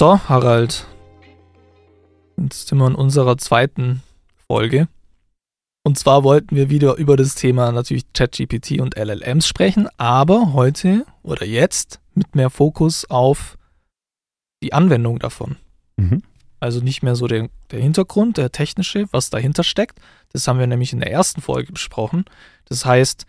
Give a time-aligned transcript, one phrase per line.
[0.00, 0.86] So, Harald.
[2.38, 4.02] Jetzt sind wir in unserer zweiten
[4.46, 4.88] Folge.
[5.84, 11.04] Und zwar wollten wir wieder über das Thema natürlich ChatGPT und LLMs sprechen, aber heute
[11.22, 13.58] oder jetzt mit mehr Fokus auf
[14.62, 15.56] die Anwendung davon.
[15.98, 16.22] Mhm.
[16.60, 20.00] Also nicht mehr so der, der Hintergrund, der technische, was dahinter steckt.
[20.32, 22.24] Das haben wir nämlich in der ersten Folge besprochen.
[22.64, 23.26] Das heißt,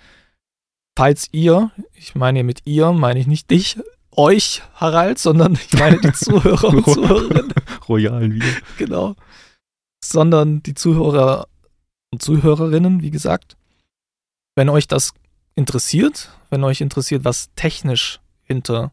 [0.98, 3.78] falls ihr, ich meine mit ihr, meine ich nicht dich,
[4.16, 7.54] euch, Harald, sondern ich meine die Zuhörer und Zuhörerinnen.
[7.88, 8.48] Royalen wieder.
[8.78, 9.16] Genau.
[10.04, 11.48] Sondern die Zuhörer
[12.12, 13.56] und Zuhörerinnen, wie gesagt.
[14.56, 15.14] Wenn euch das
[15.56, 18.92] interessiert, wenn euch interessiert, was technisch hinter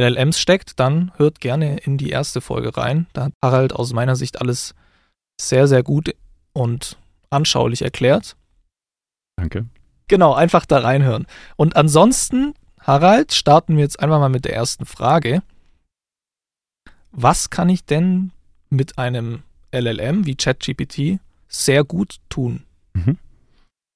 [0.00, 3.08] LLMs steckt, dann hört gerne in die erste Folge rein.
[3.12, 4.74] Da hat Harald aus meiner Sicht alles
[5.40, 6.14] sehr, sehr gut
[6.52, 6.96] und
[7.30, 8.36] anschaulich erklärt.
[9.36, 9.66] Danke.
[10.06, 11.26] Genau, einfach da reinhören.
[11.56, 12.54] Und ansonsten
[12.88, 15.42] Harald, starten wir jetzt einfach mal mit der ersten Frage.
[17.12, 18.30] Was kann ich denn
[18.70, 22.62] mit einem LLM wie ChatGPT sehr gut tun?
[22.94, 23.18] Mhm.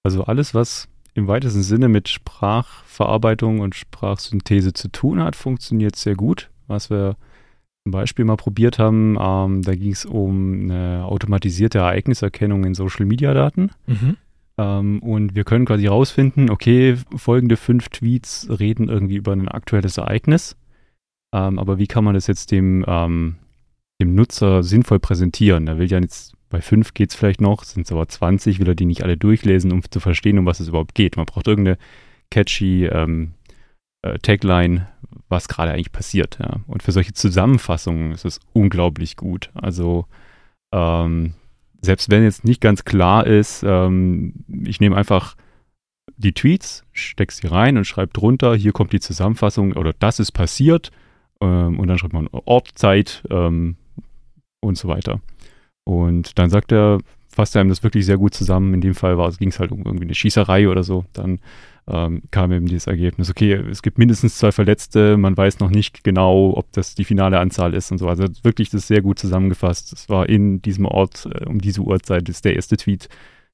[0.03, 6.15] Also alles, was im weitesten Sinne mit Sprachverarbeitung und Sprachsynthese zu tun hat, funktioniert sehr
[6.15, 6.51] gut.
[6.67, 7.17] Was wir
[7.85, 13.71] zum Beispiel mal probiert haben, ähm, da ging es um eine automatisierte Ereigniserkennung in Social-Media-Daten.
[13.87, 14.19] Mhm.
[14.59, 19.97] Ähm, und wir können quasi rausfinden, okay, folgende fünf Tweets reden irgendwie über ein aktuelles
[19.97, 20.57] Ereignis.
[21.35, 23.37] Ähm, aber wie kann man das jetzt dem, ähm,
[24.01, 25.67] dem Nutzer sinnvoll präsentieren?
[25.67, 28.69] Da will ja jetzt, bei fünf geht es vielleicht noch, sind es aber 20, will
[28.69, 31.17] er die nicht alle durchlesen, um zu verstehen, um was es überhaupt geht.
[31.17, 31.79] Man braucht irgendeine
[32.31, 33.33] catchy ähm,
[34.03, 34.89] äh, Tagline,
[35.29, 36.39] was gerade eigentlich passiert.
[36.39, 36.61] Ja.
[36.67, 39.51] Und für solche Zusammenfassungen ist es unglaublich gut.
[39.55, 40.07] Also
[40.73, 41.35] ähm,
[41.83, 44.35] selbst wenn jetzt nicht ganz klar ist, ähm,
[44.65, 45.37] ich nehme einfach
[46.17, 50.33] die Tweets, stecke sie rein und schreibe drunter, hier kommt die Zusammenfassung oder das ist
[50.33, 50.91] passiert
[51.41, 53.77] ähm, und dann schreibt man Ort, Zeit ähm,
[54.61, 55.21] und so weiter.
[55.85, 58.75] Und dann sagt er, fasst er einem das wirklich sehr gut zusammen.
[58.75, 61.05] In dem Fall ging es halt um irgendwie eine Schießerei oder so.
[61.13, 61.41] Dann
[61.89, 66.05] ähm, kam eben dieses Ergebnis, okay, es gibt mindestens zwei Verletzte, man weiß noch nicht
[66.05, 68.09] genau, ob das die finale Anzahl ist und so.
[68.09, 69.93] Also wirklich das sehr gut zusammengefasst.
[69.93, 73.09] Es war in diesem Ort, äh, um diese Uhrzeit ist der erste Tweet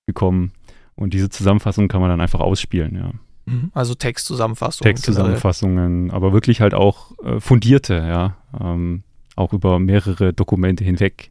[0.07, 0.53] gekommen.
[0.95, 3.13] Und diese Zusammenfassung kann man dann einfach ausspielen, ja.
[3.47, 3.71] Mhm.
[3.73, 4.93] Also Textzusammenfassungen.
[4.93, 8.37] Textzusammenfassungen, aber wirklich halt auch äh, fundierte, ja.
[8.61, 9.05] Ähm,
[9.37, 11.31] auch über mehrere Dokumente hinweg.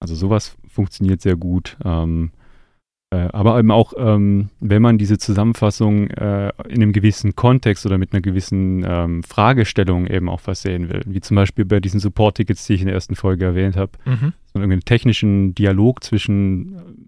[0.00, 1.76] Also sowas funktioniert sehr gut.
[1.84, 2.41] Ähm, äh,
[3.16, 8.12] aber eben auch, ähm, wenn man diese Zusammenfassung äh, in einem gewissen Kontext oder mit
[8.12, 12.74] einer gewissen ähm, Fragestellung eben auch versehen will, wie zum Beispiel bei diesen Support-Tickets, die
[12.74, 14.32] ich in der ersten Folge erwähnt habe, mhm.
[14.54, 17.06] so einen technischen Dialog zwischen,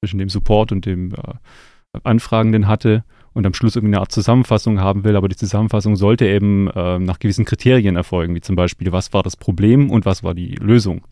[0.00, 5.04] zwischen dem Support und dem äh, Anfragenden hatte und am Schluss irgendeine Art Zusammenfassung haben
[5.04, 9.14] will, aber die Zusammenfassung sollte eben äh, nach gewissen Kriterien erfolgen, wie zum Beispiel, was
[9.14, 11.02] war das Problem und was war die Lösung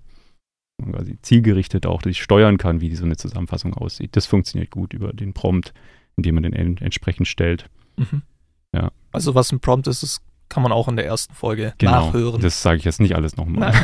[0.83, 4.17] quasi zielgerichtet auch dass ich steuern kann, wie so eine Zusammenfassung aussieht.
[4.17, 5.73] Das funktioniert gut über den Prompt,
[6.17, 7.69] indem man den entsprechend stellt.
[7.97, 8.23] Mhm.
[8.75, 8.91] Ja.
[9.13, 12.41] Also was ein Prompt ist, das kann man auch in der ersten Folge genau, nachhören.
[12.41, 13.73] Das sage ich jetzt nicht alles nochmal.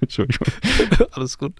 [0.00, 0.48] Entschuldigung.
[1.12, 1.54] alles gut.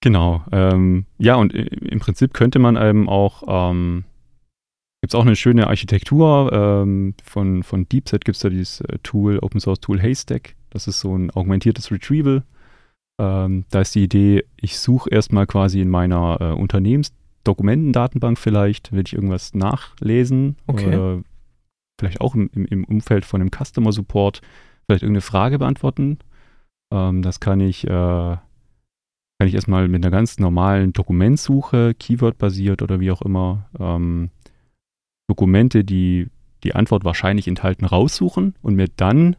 [0.00, 0.42] Genau.
[0.50, 4.04] Ähm, ja, und im Prinzip könnte man eben auch, ähm,
[5.00, 8.98] gibt es auch eine schöne Architektur ähm, von, von DeepSet, gibt es da dieses äh,
[9.02, 10.54] Tool, Open Source Tool Haystack.
[10.70, 12.42] Das ist so ein augmentiertes Retrieval.
[13.20, 19.04] Ähm, da ist die Idee, ich suche erstmal quasi in meiner äh, Unternehmensdokumentendatenbank vielleicht, will
[19.06, 20.56] ich irgendwas nachlesen.
[20.66, 20.86] Okay.
[20.88, 21.22] Oder
[21.98, 24.42] vielleicht auch im, im, im, Umfeld von einem Customer Support
[24.86, 26.18] vielleicht irgendeine Frage beantworten.
[26.92, 28.40] Ähm, das kann ich, äh, kann
[29.46, 34.30] ich erstmal mit einer ganz normalen Dokumentsuche, Keyword-basiert oder wie auch immer, ähm,
[35.30, 36.26] Dokumente, die
[36.64, 39.36] die Antwort wahrscheinlich enthalten, raussuchen und mir dann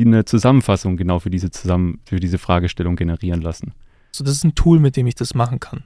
[0.00, 3.74] eine Zusammenfassung genau für diese, zusammen, für diese Fragestellung generieren lassen.
[4.10, 5.84] So, das ist ein Tool, mit dem ich das machen kann.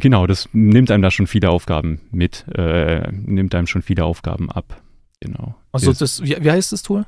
[0.00, 4.50] Genau, das nimmt einem da schon viele Aufgaben mit, äh, nimmt einem schon viele Aufgaben
[4.50, 4.82] ab.
[5.20, 5.54] Genau.
[5.70, 7.06] Also das, wie, wie heißt das Tool?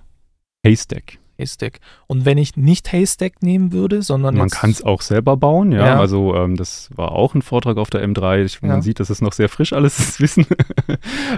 [0.64, 1.18] Haystack.
[1.38, 1.80] Haystack.
[2.06, 4.36] Und wenn ich nicht Haystack nehmen würde, sondern.
[4.36, 5.86] Man kann es auch selber bauen, ja.
[5.86, 6.00] ja.
[6.00, 8.44] Also, ähm, das war auch ein Vortrag auf der M3.
[8.44, 8.82] Ich, man ja.
[8.82, 10.46] sieht, das ist noch sehr frisch alles, das Wissen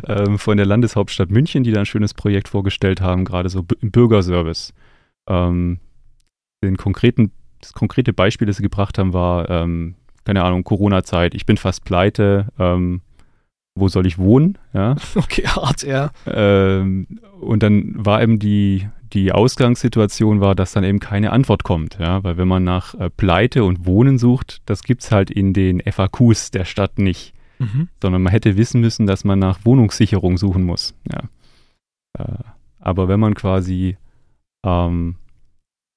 [0.07, 3.91] ähm, von der Landeshauptstadt München, die da ein schönes Projekt vorgestellt haben, gerade so im
[3.91, 4.73] Bürgerservice.
[5.29, 5.79] ähm,
[6.63, 11.47] den konkreten, das konkrete Beispiel, das sie gebracht haben, war, ähm, keine Ahnung, Corona-Zeit, ich
[11.47, 13.01] bin fast pleite, ähm,
[13.75, 14.59] wo soll ich wohnen?
[14.73, 14.97] Ja.
[15.15, 16.11] Okay, hart, ja.
[16.27, 17.07] Ähm,
[17.41, 22.23] und dann war eben die, die Ausgangssituation war, dass dann eben keine Antwort kommt, ja,
[22.25, 25.81] weil wenn man nach äh, Pleite und Wohnen sucht, das gibt es halt in den
[25.81, 27.89] FAQs der Stadt nicht, mhm.
[28.01, 31.23] sondern man hätte wissen müssen, dass man nach Wohnungssicherung suchen muss, ja.
[32.19, 32.43] Äh,
[32.81, 33.97] aber wenn man quasi
[34.65, 35.17] ähm,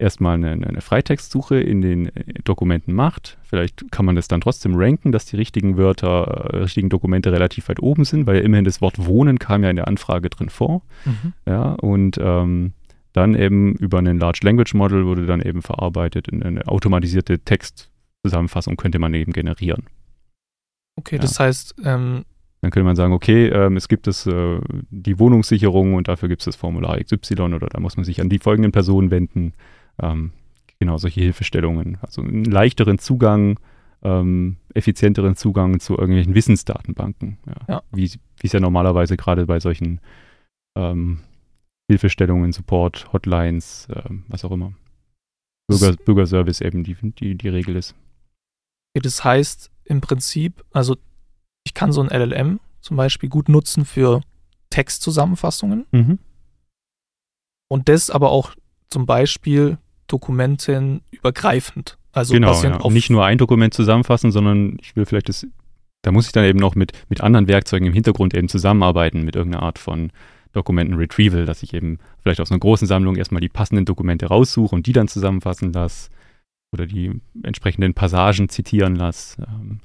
[0.01, 3.37] erstmal eine, eine Freitextsuche in den äh, Dokumenten macht.
[3.43, 7.69] Vielleicht kann man das dann trotzdem ranken, dass die richtigen Wörter, äh, richtigen Dokumente relativ
[7.69, 10.81] weit oben sind, weil immerhin das Wort Wohnen kam ja in der Anfrage drin vor.
[11.05, 11.33] Mhm.
[11.45, 12.73] Ja, und ähm,
[13.13, 18.77] dann eben über einen Large Language Model wurde dann eben verarbeitet in eine automatisierte Textzusammenfassung
[18.77, 19.83] könnte man eben generieren.
[20.95, 21.21] Okay, ja.
[21.21, 22.25] das heißt, ähm,
[22.61, 24.59] dann könnte man sagen, okay, ähm, es gibt es äh,
[24.89, 28.29] die Wohnungssicherung und dafür gibt es das Formular XY oder da muss man sich an
[28.29, 29.53] die folgenden Personen wenden.
[30.01, 30.31] Ähm,
[30.79, 31.97] genau, solche Hilfestellungen.
[32.01, 33.59] Also einen leichteren Zugang,
[34.03, 37.39] ähm, effizienteren Zugang zu irgendwelchen Wissensdatenbanken.
[37.47, 37.75] Ja.
[37.75, 37.83] ja.
[37.91, 38.05] Wie
[38.43, 39.99] es ja normalerweise gerade bei solchen
[40.75, 41.19] ähm,
[41.91, 44.71] Hilfestellungen, Support, Hotlines, äh, was auch immer.
[45.67, 47.95] Bürger, Bürgerservice eben die, die, die Regel ist.
[48.93, 50.95] Okay, das heißt im Prinzip, also
[51.65, 54.21] ich kann so ein LLM zum Beispiel gut nutzen für
[54.69, 55.85] Textzusammenfassungen.
[55.91, 56.19] Mhm.
[57.69, 58.55] Und das aber auch
[58.89, 59.77] zum Beispiel
[60.07, 61.97] Dokumenten übergreifend.
[62.13, 62.89] Also genau, ja.
[62.89, 65.45] nicht nur ein Dokument zusammenfassen, sondern ich will vielleicht das,
[66.03, 69.35] da muss ich dann eben noch mit, mit anderen Werkzeugen im Hintergrund eben zusammenarbeiten, mit
[69.35, 70.11] irgendeiner Art von
[70.53, 74.85] Dokumenten-Retrieval, dass ich eben vielleicht aus einer großen Sammlung erstmal die passenden Dokumente raussuche und
[74.85, 76.09] die dann zusammenfassen lasse
[76.73, 79.43] oder die entsprechenden Passagen zitieren lasse.
[79.47, 79.79] Ähm,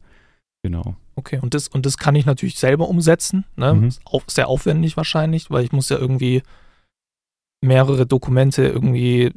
[0.63, 0.97] genau.
[1.15, 3.45] Okay, und das, und das kann ich natürlich selber umsetzen.
[3.57, 3.75] Ne?
[3.75, 3.91] Mhm.
[4.05, 6.43] Auch sehr aufwendig wahrscheinlich, weil ich muss ja irgendwie
[7.65, 9.33] mehrere Dokumente irgendwie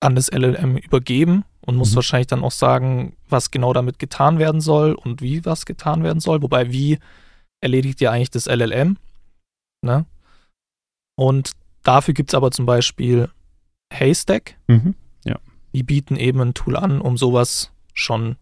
[0.00, 1.96] an das LLM übergeben und muss mhm.
[1.96, 6.20] wahrscheinlich dann auch sagen, was genau damit getan werden soll und wie was getan werden
[6.20, 6.42] soll.
[6.42, 6.98] Wobei, wie
[7.60, 8.96] erledigt ja eigentlich das LLM?
[9.82, 10.06] Ne?
[11.20, 11.52] Und
[11.82, 13.28] dafür gibt es aber zum Beispiel
[13.92, 14.56] Haystack.
[14.68, 14.94] Mhm.
[15.26, 15.36] Ja.
[15.74, 18.36] Die bieten eben ein Tool an, um sowas schon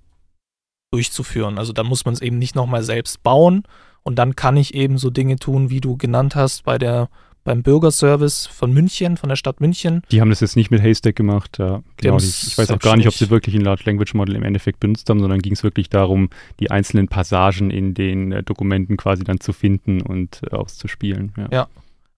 [0.92, 1.58] durchzuführen.
[1.58, 3.64] Also da muss man es eben nicht nochmal selbst bauen
[4.04, 7.08] und dann kann ich eben so Dinge tun, wie du genannt hast bei der
[7.42, 10.02] beim Bürgerservice von München, von der Stadt München.
[10.12, 11.58] Die haben das jetzt nicht mit Haystack gemacht.
[11.58, 14.44] Ja, genau, ich weiß auch gar nicht, ob sie wirklich ein Large Language Model im
[14.44, 16.28] Endeffekt benutzt haben, sondern ging es wirklich darum,
[16.60, 21.32] die einzelnen Passagen in den äh, Dokumenten quasi dann zu finden und äh, auszuspielen.
[21.38, 21.48] Ja.
[21.50, 21.69] ja,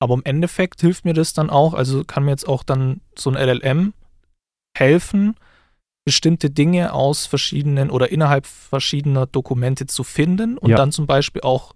[0.00, 3.30] aber im Endeffekt hilft mir das dann auch, also kann mir jetzt auch dann so
[3.30, 3.92] ein LLM
[4.76, 5.36] helfen,
[6.06, 10.76] bestimmte Dinge aus verschiedenen oder innerhalb verschiedener Dokumente zu finden und ja.
[10.76, 11.74] dann zum Beispiel auch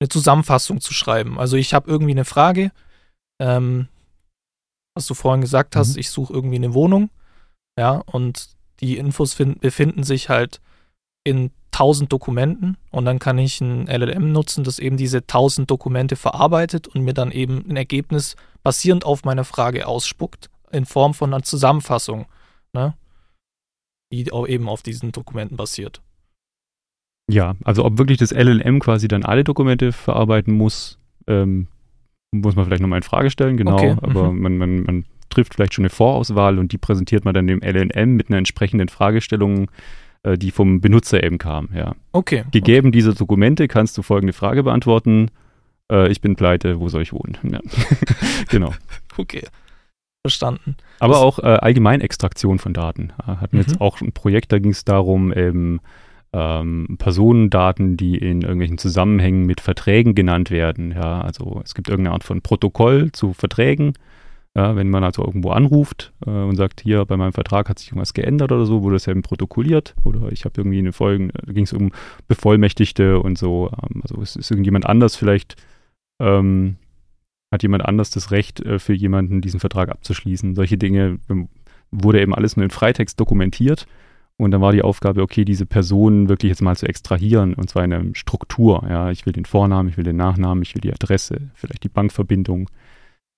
[0.00, 1.38] eine Zusammenfassung zu schreiben.
[1.38, 2.70] Also ich habe irgendwie eine Frage,
[3.42, 3.88] ähm,
[4.94, 6.00] was du vorhin gesagt hast, mhm.
[6.00, 7.10] ich suche irgendwie eine Wohnung,
[7.78, 10.60] ja, und die Infos find, befinden sich halt
[11.24, 16.16] in tausend Dokumenten und dann kann ich ein LLM nutzen, das eben diese tausend Dokumente
[16.16, 21.34] verarbeitet und mir dann eben ein Ergebnis basierend auf meiner Frage ausspuckt in Form von
[21.34, 22.24] einer Zusammenfassung,
[22.72, 22.94] ne,
[24.10, 26.00] die eben auf diesen Dokumenten basiert.
[27.30, 31.66] Ja, also ob wirklich das LLM quasi dann alle Dokumente verarbeiten muss, ähm,
[32.32, 33.74] muss man vielleicht nochmal in Frage stellen, genau.
[33.74, 33.96] Okay.
[34.00, 34.40] Aber mhm.
[34.40, 38.16] man, man, man trifft vielleicht schon eine Vorauswahl und die präsentiert man dann dem LLM
[38.16, 39.70] mit einer entsprechenden Fragestellung,
[40.26, 41.68] äh, die vom Benutzer eben kam.
[41.74, 41.94] Ja.
[42.12, 42.44] Okay.
[42.50, 42.98] Gegeben okay.
[42.98, 45.30] diese Dokumente kannst du folgende Frage beantworten.
[45.90, 47.38] Äh, ich bin pleite, wo soll ich wohnen?
[47.50, 47.60] Ja.
[48.50, 48.74] genau.
[49.16, 49.44] Okay.
[50.24, 50.76] Verstanden.
[50.98, 53.12] Aber das auch äh, Allgemeinextraktion von Daten.
[53.24, 53.62] Hatten mhm.
[53.62, 55.78] jetzt auch ein Projekt, da ging es darum, eben
[56.32, 60.90] ähm, Personendaten, die in irgendwelchen Zusammenhängen mit Verträgen genannt werden.
[60.90, 63.92] Ja, also es gibt irgendeine Art von Protokoll zu Verträgen.
[64.56, 67.88] Ja, wenn man also irgendwo anruft äh, und sagt, hier bei meinem Vertrag hat sich
[67.88, 71.52] irgendwas geändert oder so, wurde das eben protokolliert oder ich habe irgendwie eine Folge, da
[71.52, 71.92] ging es um
[72.26, 73.70] Bevollmächtigte und so.
[73.70, 75.56] Ähm, also es ist irgendjemand anders vielleicht,
[76.22, 76.76] ähm,
[77.52, 80.54] hat jemand anders das Recht äh, für jemanden diesen Vertrag abzuschließen.
[80.54, 81.50] Solche Dinge ähm,
[81.90, 83.86] wurde eben alles nur in Freitext dokumentiert
[84.38, 87.84] und dann war die Aufgabe, okay, diese Personen wirklich jetzt mal zu extrahieren und zwar
[87.84, 88.86] in einer Struktur.
[88.88, 91.90] Ja, ich will den Vornamen, ich will den Nachnamen, ich will die Adresse, vielleicht die
[91.90, 92.70] Bankverbindung.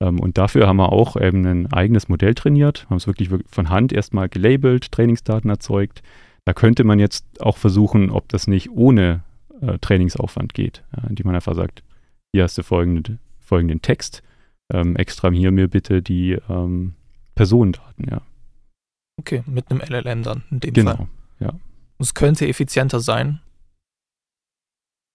[0.01, 3.71] Ähm, und dafür haben wir auch eben ein eigenes Modell trainiert, haben es wirklich von
[3.71, 6.03] Hand erstmal gelabelt, Trainingsdaten erzeugt.
[6.45, 9.23] Da könnte man jetzt auch versuchen, ob das nicht ohne
[9.61, 11.83] äh, Trainingsaufwand geht, ja, indem man einfach sagt,
[12.33, 14.23] hier hast du folgende, folgenden Text,
[14.73, 16.95] ähm, extrahier mir bitte die ähm,
[17.35, 18.23] Personendaten, ja.
[19.19, 21.09] Okay, mit einem LLM dann in dem genau, Fall.
[21.41, 21.53] ja.
[21.99, 23.41] Es könnte effizienter sein.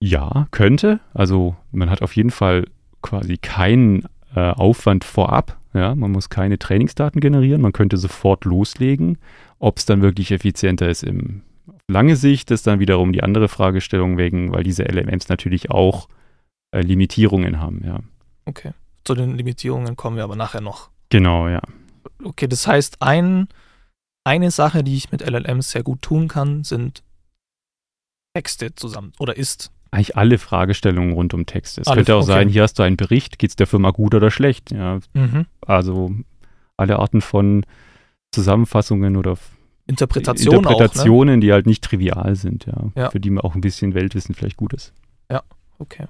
[0.02, 1.00] Ja, könnte.
[1.14, 2.66] Also man hat auf jeden Fall
[3.02, 5.58] quasi keinen äh, Aufwand vorab.
[5.74, 9.18] Ja, man muss keine Trainingsdaten generieren, man könnte sofort loslegen.
[9.58, 13.48] Ob es dann wirklich effizienter ist im auf lange Sicht, ist dann wiederum die andere
[13.48, 16.10] Fragestellung wegen, weil diese LMMs natürlich auch
[16.72, 18.00] äh, Limitierungen haben, ja.
[18.46, 18.74] Okay.
[19.04, 20.90] Zu den Limitierungen kommen wir aber nachher noch.
[21.10, 21.62] Genau, ja.
[22.24, 23.48] Okay, das heißt, ein,
[24.24, 27.04] eine Sache, die ich mit LLMs sehr gut tun kann, sind
[28.34, 29.72] Texte zusammen oder ist.
[29.94, 31.82] Eigentlich alle Fragestellungen rund um Texte.
[31.82, 32.32] Es Alle, könnte auch okay.
[32.32, 34.72] sein, hier hast du einen Bericht, geht es der Firma gut oder schlecht?
[34.72, 35.46] Ja, Mhm.
[35.62, 36.12] also
[36.78, 37.66] alle Arten von
[38.32, 39.38] Zusammenfassungen oder
[39.86, 40.62] Interpretation auch.
[40.64, 40.68] Ne?
[40.70, 43.10] Interpretationen, die halt nicht trivial sind, ja, Ja.
[43.12, 44.94] für die man auch ein bisschen Weltwissen vielleicht gut ist.
[45.80, 46.06] Okay.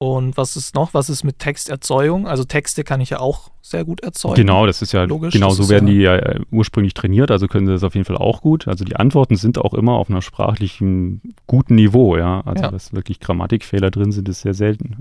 [0.00, 0.92] Und was ist noch?
[0.92, 2.26] Was ist mit Texterzeugung?
[2.26, 4.34] Also Texte kann ich ja auch sehr gut erzeugen.
[4.34, 7.46] Genau, das ist ja Logisch, genau so werden ja- die ja äh, ursprünglich trainiert, also
[7.46, 8.66] können sie das auf jeden Fall auch gut.
[8.68, 12.42] Also die Antworten sind auch immer auf einer sprachlichen guten Niveau, ja.
[12.44, 12.70] Also Ja.
[12.70, 14.96] dass wirklich Grammatikfehler drin sind, ist sehr selten.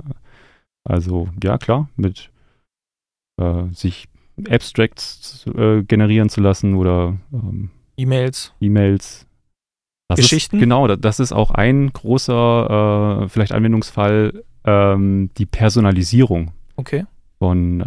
[0.88, 2.30] Also ja klar, mit
[3.42, 4.08] äh, sich
[4.50, 8.54] Abstracts äh, generieren zu lassen oder ähm, E-Mails.
[8.60, 9.26] E-Mails.
[10.16, 10.58] Geschichten?
[10.58, 17.06] Ist, genau, da- das ist auch ein großer, äh, vielleicht Anwendungsfall, ähm, die Personalisierung Okay.
[17.40, 17.86] von, äh,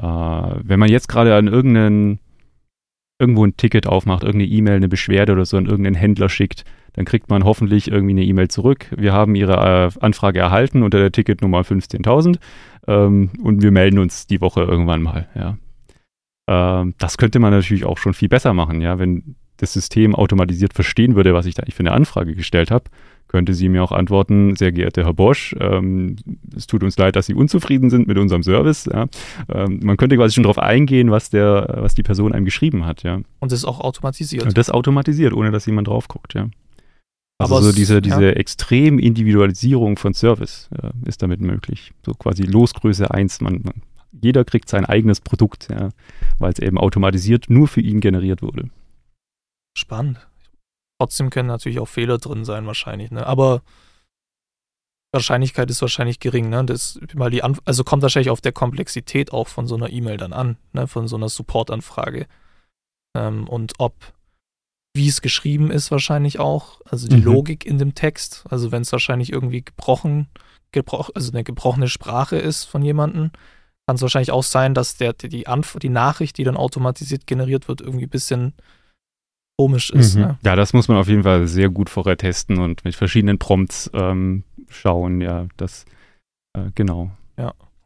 [0.63, 2.19] wenn man jetzt gerade an irgendeinen,
[3.19, 7.05] irgendwo ein Ticket aufmacht, irgendeine E-Mail, eine Beschwerde oder so an irgendeinen Händler schickt, dann
[7.05, 8.87] kriegt man hoffentlich irgendwie eine E-Mail zurück.
[8.97, 12.39] Wir haben Ihre äh, Anfrage erhalten unter der Ticketnummer 15.000
[12.87, 15.57] ähm, und wir melden uns die Woche irgendwann mal, ja.
[16.49, 20.75] Ähm, das könnte man natürlich auch schon viel besser machen, ja, wenn das System automatisiert
[20.75, 22.85] verstehen würde, was ich da eigentlich für eine Anfrage gestellt habe,
[23.29, 26.17] könnte sie mir auch antworten, sehr geehrter Herr Bosch, ähm,
[26.57, 28.87] es tut uns leid, dass Sie unzufrieden sind mit unserem Service.
[28.87, 29.07] Ja.
[29.49, 33.03] Ähm, man könnte quasi schon darauf eingehen, was, der, was die Person einem geschrieben hat.
[33.03, 33.17] Ja.
[33.41, 34.45] Und das ist auch automatisiert.
[34.45, 36.35] Und das automatisiert, ohne dass jemand drauf guckt.
[36.35, 36.49] Ja.
[37.39, 38.01] Also Aber so es- diese, ja.
[38.01, 41.93] diese extrem Individualisierung von Service äh, ist damit möglich.
[42.05, 43.41] So quasi Losgröße 1.
[43.43, 43.75] Man, man,
[44.23, 45.91] jeder kriegt sein eigenes Produkt, ja,
[46.39, 48.71] weil es eben automatisiert nur für ihn generiert wurde.
[49.77, 50.27] Spannend.
[50.99, 53.27] Trotzdem können natürlich auch Fehler drin sein, wahrscheinlich, ne?
[53.27, 53.63] Aber
[55.13, 56.65] Wahrscheinlichkeit ist wahrscheinlich gering, ne?
[56.65, 60.17] Das, weil die Anf also kommt wahrscheinlich auf der Komplexität auch von so einer E-Mail
[60.17, 60.87] dann an, ne?
[60.87, 62.27] Von so einer Support-Anfrage.
[63.17, 63.95] Ähm, und ob,
[64.95, 66.81] wie es geschrieben ist, wahrscheinlich auch.
[66.87, 67.25] Also die Mhm.
[67.25, 68.45] Logik in dem Text.
[68.49, 70.29] Also wenn es wahrscheinlich irgendwie gebrochen,
[70.73, 73.31] gebroch, also eine gebrochene Sprache ist von jemandem,
[73.87, 77.27] kann es wahrscheinlich auch sein, dass der, die, die, Anf die Nachricht, die dann automatisiert
[77.27, 78.55] generiert wird, irgendwie ein bisschen
[79.59, 80.15] komisch ist.
[80.17, 80.21] Mhm.
[80.23, 80.39] Ne?
[80.45, 83.91] Ja, das muss man auf jeden Fall sehr gut vorher testen und mit verschiedenen Prompts
[83.95, 85.21] ähm, schauen.
[85.21, 85.85] Ja, das
[86.57, 87.11] äh, genau.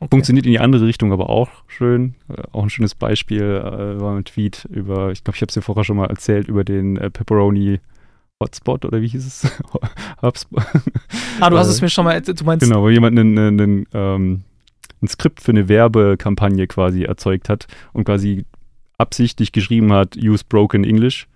[0.03, 0.09] Okay.
[0.12, 2.15] Funktioniert in die andere Richtung aber auch schön.
[2.31, 5.55] Äh, auch ein schönes Beispiel äh, war ein Tweet über, ich glaube, ich habe es
[5.55, 7.81] dir vorher schon mal erzählt, über den äh, Pepperoni
[8.43, 9.61] Hotspot oder wie hieß es?
[10.23, 10.65] Hubspot.
[11.41, 12.41] Ah, du hast Äh, es mir schon mal, erzählt.
[12.41, 14.43] du meinst, Genau, wo jemand einen, einen, einen, ähm,
[15.03, 18.47] ein Skript für eine Werbekampagne quasi erzeugt hat und quasi
[18.97, 21.27] absichtlich geschrieben hat, use broken English.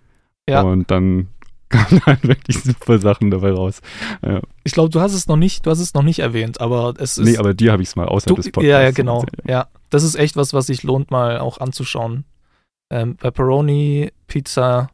[0.49, 0.63] Ja.
[0.63, 1.29] Und dann
[1.69, 3.81] kamen halt wirklich super Sachen dabei raus.
[4.23, 4.41] Ja.
[4.63, 7.19] ich glaube, du hast es noch nicht, du hast es noch nicht erwähnt, aber es
[7.19, 7.27] ist.
[7.27, 9.25] Nee, aber dir habe ich es mal außerhalb du, des Podcasts ja, ja, genau.
[9.47, 12.25] Ja, das ist echt was, was sich lohnt, mal auch anzuschauen.
[12.93, 14.91] Ähm, Pepperoni, Pizza,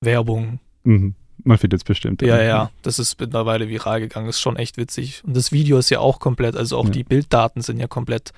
[0.00, 0.58] Werbung.
[0.82, 1.14] Mhm.
[1.42, 2.22] Man findet es bestimmt.
[2.22, 4.26] Ja, ja, das ist mittlerweile viral gegangen.
[4.26, 5.22] Das ist schon echt witzig.
[5.24, 6.90] Und das Video ist ja auch komplett, also auch Ja.
[6.90, 8.32] die Bilddaten sind ja komplett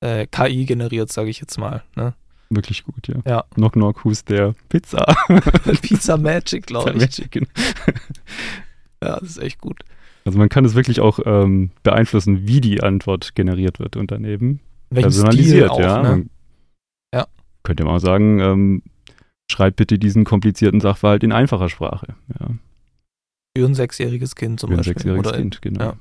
[0.00, 1.82] äh, KI generiert, sage ich jetzt mal.
[1.94, 2.14] Ne?
[2.52, 3.16] Wirklich gut, ja.
[3.26, 3.44] Ja.
[3.54, 4.54] Knock Knock, who's there?
[4.68, 5.06] Pizza.
[5.82, 6.96] Pizza Magic, glaube ich.
[6.96, 7.30] Magic.
[7.30, 7.48] genau.
[9.02, 9.80] Ja, das ist echt gut.
[10.26, 14.24] Also man kann es wirklich auch ähm, beeinflussen, wie die Antwort generiert wird und dann
[14.26, 16.02] eben Welchen personalisiert, auch, ja.
[16.16, 16.26] Ne?
[17.14, 17.26] Ja.
[17.62, 18.82] Könnte man auch sagen, ähm,
[19.50, 22.14] schreib bitte diesen komplizierten Sachverhalt in einfacher Sprache.
[22.38, 22.48] Ja,
[23.56, 24.92] Für ein sechsjähriges Kind zum für ein Beispiel.
[24.94, 25.80] sechsjähriges Oder Kind, genau.
[25.82, 25.96] ja.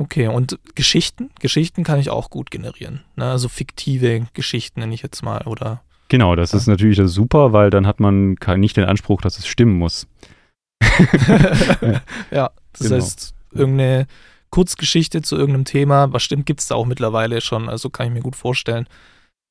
[0.00, 1.30] Okay, und Geschichten?
[1.40, 3.02] Geschichten kann ich auch gut generieren.
[3.16, 3.30] Ne?
[3.30, 5.42] Also fiktive Geschichten nenne ich jetzt mal.
[5.46, 6.58] Oder Genau, das Ja.
[6.58, 10.06] ist natürlich super, weil dann hat man nicht den Anspruch, dass es stimmen muss.
[12.30, 12.94] ja, das Genau.
[12.96, 14.06] heißt, irgendeine
[14.50, 17.68] Kurzgeschichte zu irgendeinem Thema, was stimmt, gibt es da auch mittlerweile schon.
[17.68, 18.86] Also kann ich mir gut vorstellen,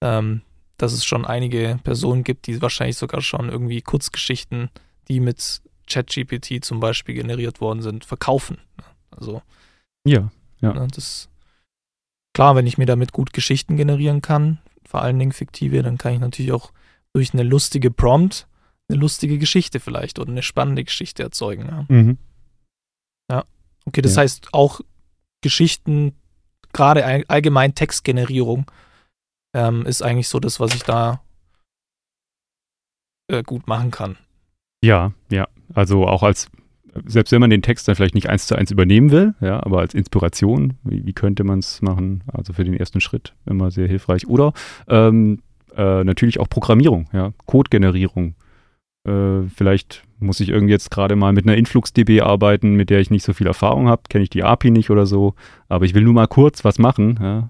[0.02, 0.42] ähm,
[0.78, 4.70] dass es schon einige Personen gibt, die wahrscheinlich sogar schon irgendwie Kurzgeschichten,
[5.10, 8.58] die mit ChatGPT zum Beispiel generiert worden sind, verkaufen.
[8.78, 8.84] ne?
[9.12, 9.42] Also
[10.08, 10.30] Ja,
[10.62, 10.74] Ja.
[10.74, 11.30] Ne, das
[12.34, 16.14] klar, wenn ich mir damit gut Geschichten generieren kann, vor allen Dingen fiktive, dann kann
[16.14, 16.72] ich natürlich auch
[17.14, 18.48] durch eine lustige Prompt
[18.90, 21.66] eine lustige Geschichte vielleicht oder eine spannende Geschichte erzeugen.
[21.68, 21.86] Ja.
[21.90, 22.18] mhm.
[23.86, 24.22] Okay, das Ja.
[24.24, 24.82] heißt auch
[25.42, 26.14] Geschichten,
[26.74, 28.70] gerade all- allgemein Textgenerierung,
[29.56, 31.24] ähm, ist eigentlich so das, was ich da
[33.32, 34.18] äh, gut machen kann.
[34.84, 35.48] ja, ja.
[35.74, 36.50] Also auch als
[37.06, 39.80] selbst wenn man den Text dann vielleicht nicht eins zu eins übernehmen will, ja, aber
[39.80, 42.24] als Inspiration, wie, wie könnte man es machen?
[42.32, 44.28] Also für den ersten Schritt immer sehr hilfreich.
[44.28, 44.54] Oder
[44.88, 45.40] ähm,
[45.76, 48.36] äh, natürlich auch Programmierung, ja, Codegenerierung.
[49.08, 53.12] Äh, vielleicht muss ich irgendwie jetzt gerade mal mit einer InfluxDB arbeiten, mit der ich
[53.12, 55.36] nicht so viel Erfahrung habe, kenne ich die API nicht oder so,
[55.70, 57.50] aber ich will nur mal kurz was machen, ja,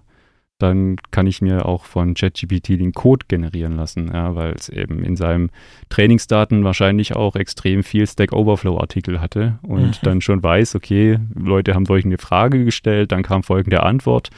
[0.59, 5.03] dann kann ich mir auch von ChatGPT den Code generieren lassen, ja, weil es eben
[5.03, 5.49] in seinem
[5.89, 10.03] Trainingsdaten wahrscheinlich auch extrem viel Stack Overflow-Artikel hatte und mhm.
[10.03, 14.29] dann schon weiß, okay, Leute haben folgende Frage gestellt, dann kam folgende Antwort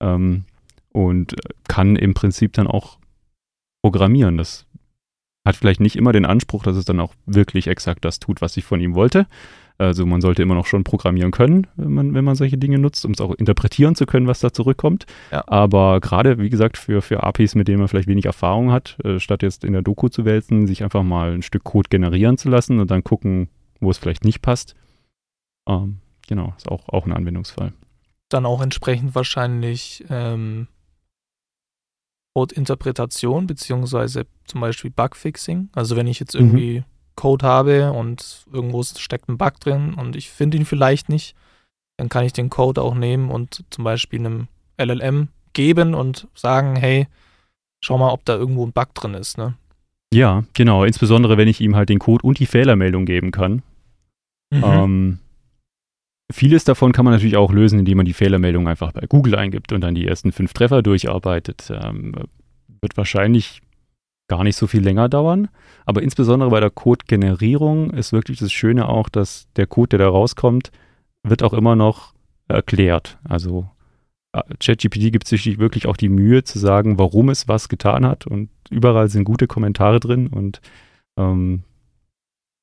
[0.00, 0.44] ähm,
[0.92, 1.34] und
[1.68, 2.98] kann im Prinzip dann auch
[3.82, 4.36] programmieren.
[4.36, 4.66] Das
[5.46, 8.56] hat vielleicht nicht immer den Anspruch, dass es dann auch wirklich exakt das tut, was
[8.56, 9.26] ich von ihm wollte.
[9.82, 13.04] Also man sollte immer noch schon programmieren können, wenn man, wenn man solche Dinge nutzt,
[13.04, 15.06] um es auch interpretieren zu können, was da zurückkommt.
[15.30, 15.42] Ja.
[15.48, 19.18] Aber gerade, wie gesagt, für, für APIs, mit denen man vielleicht wenig Erfahrung hat, äh,
[19.18, 22.48] statt jetzt in der Doku zu wälzen, sich einfach mal ein Stück Code generieren zu
[22.48, 23.48] lassen und dann gucken,
[23.80, 24.74] wo es vielleicht nicht passt.
[25.68, 25.98] Ähm,
[26.28, 27.72] genau, ist auch, auch ein Anwendungsfall.
[28.28, 30.68] Dann auch entsprechend wahrscheinlich ähm,
[32.34, 35.70] Code-Interpretation beziehungsweise zum Beispiel Bugfixing.
[35.72, 36.40] Also wenn ich jetzt mhm.
[36.40, 36.84] irgendwie mhm.
[37.16, 41.34] Code habe und irgendwo steckt ein Bug drin und ich finde ihn vielleicht nicht,
[41.96, 46.76] dann kann ich den Code auch nehmen und zum Beispiel einem LLM geben und sagen,
[46.76, 47.06] hey,
[47.80, 49.38] schau mal, ob da irgendwo ein Bug drin ist.
[49.38, 49.54] Ne?
[50.12, 50.84] Ja, genau.
[50.84, 53.62] Insbesondere, wenn ich ihm halt den Code und die Fehlermeldung geben kann.
[54.50, 54.64] Mhm.
[54.64, 55.18] Ähm,
[56.32, 59.72] Vieles davon kann man natürlich auch lösen, indem man die Fehlermeldung einfach bei Google eingibt
[59.72, 61.70] und dann die ersten fünf Treffer durcharbeitet.
[61.70, 62.14] Ähm,
[62.80, 63.60] wird wahrscheinlich
[64.28, 65.48] gar nicht so viel länger dauern.
[65.84, 70.08] Aber insbesondere bei der Code-Generierung ist wirklich das Schöne auch, dass der Code, der da
[70.08, 70.70] rauskommt,
[71.22, 72.14] wird auch immer noch
[72.48, 73.18] erklärt.
[73.24, 73.68] Also
[74.32, 78.26] äh, ChatGPT gibt sich wirklich auch die Mühe zu sagen, warum es was getan hat.
[78.26, 80.28] Und überall sind gute Kommentare drin.
[80.28, 80.60] Und
[81.18, 81.64] ähm,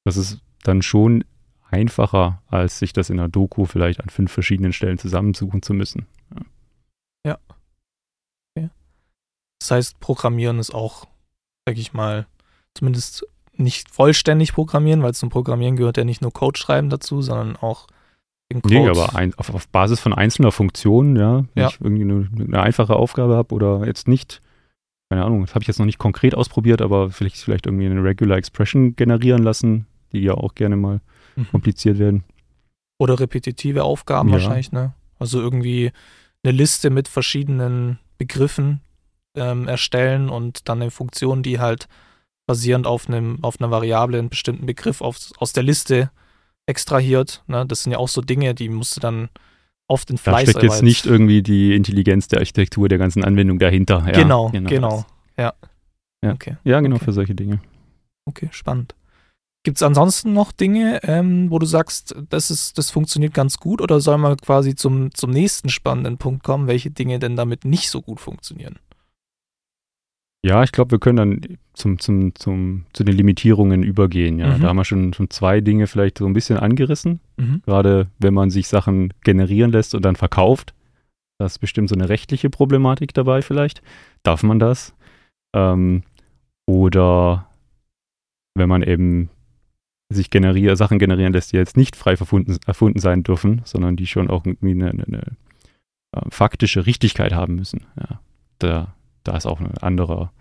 [0.06, 1.24] das ist dann schon
[1.70, 6.08] einfacher, als sich das in einer Doku vielleicht an fünf verschiedenen Stellen zusammensuchen zu müssen.
[6.34, 6.42] Ja.
[7.32, 7.38] ja.
[8.56, 8.70] Okay.
[9.60, 11.06] Das heißt, Programmieren ist auch,
[11.70, 12.26] sag ich mal,
[12.74, 17.56] zumindest nicht vollständig programmieren, weil zum Programmieren gehört ja nicht nur Code schreiben dazu, sondern
[17.58, 17.86] auch
[18.52, 18.74] den Code.
[18.74, 21.68] Nee, aber ein, auf, auf, Basis von einzelner Funktionen, ja, wenn ja.
[21.68, 24.42] ich irgendwie eine, eine einfache Aufgabe habe oder jetzt nicht,
[25.12, 28.04] keine Ahnung, das habe ich jetzt noch nicht konkret ausprobiert, aber vielleicht, vielleicht irgendwie eine
[28.04, 31.02] Regular Expression generieren lassen, die ja auch gerne mal
[31.36, 31.50] mhm.
[31.50, 32.24] kompliziert werden.
[32.98, 34.34] Oder repetitive Aufgaben ja.
[34.34, 34.94] wahrscheinlich, ne?
[35.20, 35.92] Also irgendwie
[36.44, 38.82] eine Liste mit verschiedenen Begriffen
[39.36, 41.88] ähm, erstellen und dann eine Funktion, die halt
[42.48, 46.10] basierend auf einem, auf einer Variable einen bestimmten Begriff auf, aus der Liste
[46.66, 47.44] extrahiert.
[47.48, 47.66] Ne?
[47.66, 49.30] Das sind ja auch so Dinge, die musst du dann
[49.88, 53.60] oft in Fleiß Da steckt jetzt nicht irgendwie die Intelligenz der Architektur der ganzen Anwendung
[53.60, 54.04] dahinter.
[54.06, 55.06] Ja, genau, genau, genau.
[55.38, 55.54] Ja.
[56.24, 56.34] Ja.
[56.34, 56.58] Okay.
[56.64, 57.06] ja, genau, okay.
[57.06, 57.60] für solche Dinge.
[58.26, 58.96] Okay, spannend.
[59.64, 63.82] Gibt es ansonsten noch Dinge, ähm, wo du sagst, das, ist, das funktioniert ganz gut
[63.82, 67.90] oder soll man quasi zum, zum nächsten spannenden Punkt kommen, welche Dinge denn damit nicht
[67.90, 68.80] so gut funktionieren?
[70.46, 74.40] Ja, ich glaube, wir können dann zum, zum, zum, zu den Limitierungen übergehen.
[74.40, 74.56] Ja.
[74.56, 74.62] Mhm.
[74.62, 77.20] Da haben wir schon, schon zwei Dinge vielleicht so ein bisschen angerissen.
[77.38, 77.62] Mhm.
[77.66, 80.74] Gerade wenn man sich Sachen generieren lässt und dann verkauft.
[81.40, 83.82] Da ist bestimmt so eine rechtliche Problematik dabei vielleicht.
[84.24, 84.94] Darf man das?
[85.56, 86.04] Ähm,
[86.68, 87.50] oder
[88.56, 89.30] wenn man eben
[90.12, 94.30] sich generier Sachen generieren lässt, die jetzt nicht frei erfunden, sein dürfen, sondern die schon
[94.30, 95.22] auch irgendwie eine, eine, eine
[96.16, 97.86] äh, faktische Richtigkeit haben müssen.
[97.98, 98.20] Ja,
[98.58, 100.32] da, da ist auch ein anderer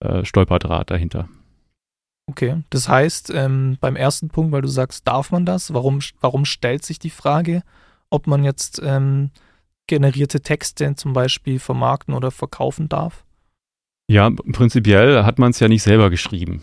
[0.00, 1.28] äh, Stolperdraht dahinter.
[2.28, 5.72] Okay, das heißt, ähm, beim ersten Punkt, weil du sagst, darf man das?
[5.72, 7.62] Warum, warum stellt sich die Frage,
[8.10, 9.30] ob man jetzt ähm,
[9.86, 13.24] generierte Texte zum Beispiel vermarkten oder verkaufen darf?
[14.10, 16.62] Ja, prinzipiell hat man es ja nicht selber geschrieben.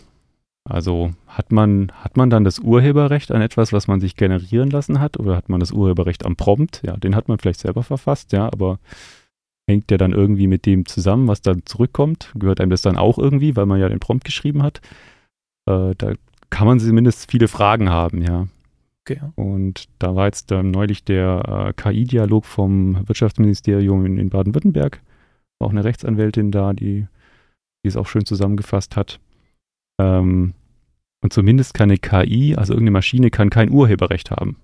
[0.65, 4.99] Also hat man, hat man dann das Urheberrecht an etwas, was man sich generieren lassen
[4.99, 6.81] hat, oder hat man das Urheberrecht am Prompt?
[6.85, 8.79] Ja, den hat man vielleicht selber verfasst, ja, aber
[9.67, 12.31] hängt der dann irgendwie mit dem zusammen, was dann zurückkommt?
[12.35, 14.81] Gehört einem das dann auch irgendwie, weil man ja den Prompt geschrieben hat?
[15.65, 16.13] Äh, da
[16.49, 18.47] kann man zumindest viele Fragen haben, ja.
[19.05, 19.19] Okay.
[19.35, 25.01] Und da war jetzt ähm, neulich der äh, KI-Dialog vom Wirtschaftsministerium in, in Baden-Württemberg.
[25.59, 27.07] Auch eine Rechtsanwältin da, die,
[27.83, 29.19] die es auch schön zusammengefasst hat.
[29.99, 30.53] Ähm,
[31.21, 34.57] und zumindest keine KI, also irgendeine Maschine, kann kein Urheberrecht haben,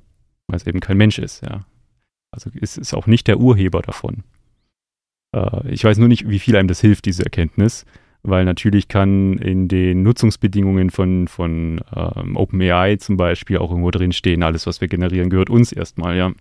[0.47, 1.65] weil es eben kein Mensch ist, ja.
[2.31, 4.23] Also es ist auch nicht der Urheber davon.
[5.35, 7.85] Äh, ich weiß nur nicht, wie viel einem das hilft, diese Erkenntnis,
[8.23, 14.11] weil natürlich kann in den Nutzungsbedingungen von, von ähm, OpenAI zum Beispiel auch irgendwo drin
[14.11, 16.31] stehen, alles, was wir generieren, gehört uns erstmal, ja.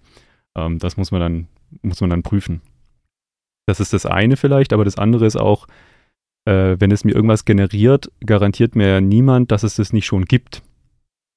[0.56, 1.48] Ähm, das muss man dann,
[1.82, 2.60] muss man dann prüfen.
[3.66, 5.66] Das ist das eine vielleicht, aber das andere ist auch,
[6.46, 10.62] äh, wenn es mir irgendwas generiert, garantiert mir niemand, dass es das nicht schon gibt.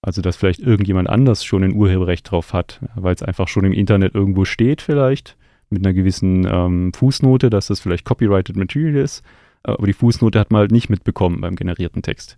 [0.04, 3.74] Also, dass vielleicht irgendjemand anders schon ein Urheberrecht drauf hat, weil es einfach schon im
[3.74, 5.38] Internet irgendwo steht, vielleicht
[5.72, 9.24] mit einer gewissen ähm, Fußnote, dass das vielleicht Copyrighted Material ist.
[9.64, 12.38] Aber die Fußnote hat man halt nicht mitbekommen beim generierten Text.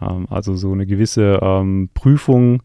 [0.00, 2.62] Ähm, also, so eine gewisse ähm, Prüfung.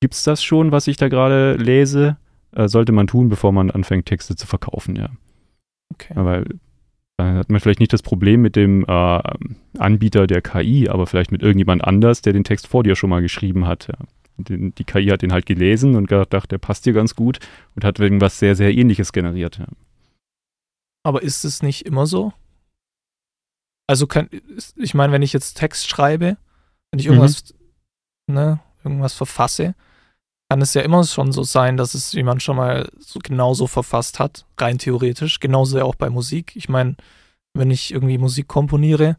[0.00, 2.16] Gibt es das schon, was ich da gerade lese?
[2.52, 5.10] Äh, sollte man tun, bevor man anfängt, Texte zu verkaufen, ja.
[5.92, 6.12] Okay.
[6.14, 6.44] Weil
[7.16, 9.20] dann hat man vielleicht nicht das Problem mit dem äh,
[9.78, 13.22] Anbieter der KI, aber vielleicht mit irgendjemand anders, der den Text vor dir schon mal
[13.22, 13.88] geschrieben hat.
[13.88, 13.94] Ja.
[14.36, 17.38] Den, die KI hat den halt gelesen und gedacht, der passt dir ganz gut
[17.76, 19.58] und hat irgendwas sehr, sehr ähnliches generiert.
[19.58, 19.66] Ja.
[21.04, 22.32] Aber ist es nicht immer so?
[23.86, 24.28] Also kann,
[24.76, 26.36] ich meine, wenn ich jetzt Text schreibe,
[26.90, 27.54] wenn ich irgendwas,
[28.26, 28.34] mhm.
[28.34, 29.74] ne, irgendwas verfasse,
[30.50, 34.18] kann es ja immer schon so sein, dass es jemand schon mal so genauso verfasst
[34.18, 35.40] hat, rein theoretisch.
[35.40, 36.54] Genauso ja auch bei Musik.
[36.54, 36.96] Ich meine,
[37.54, 39.16] wenn ich irgendwie Musik komponiere,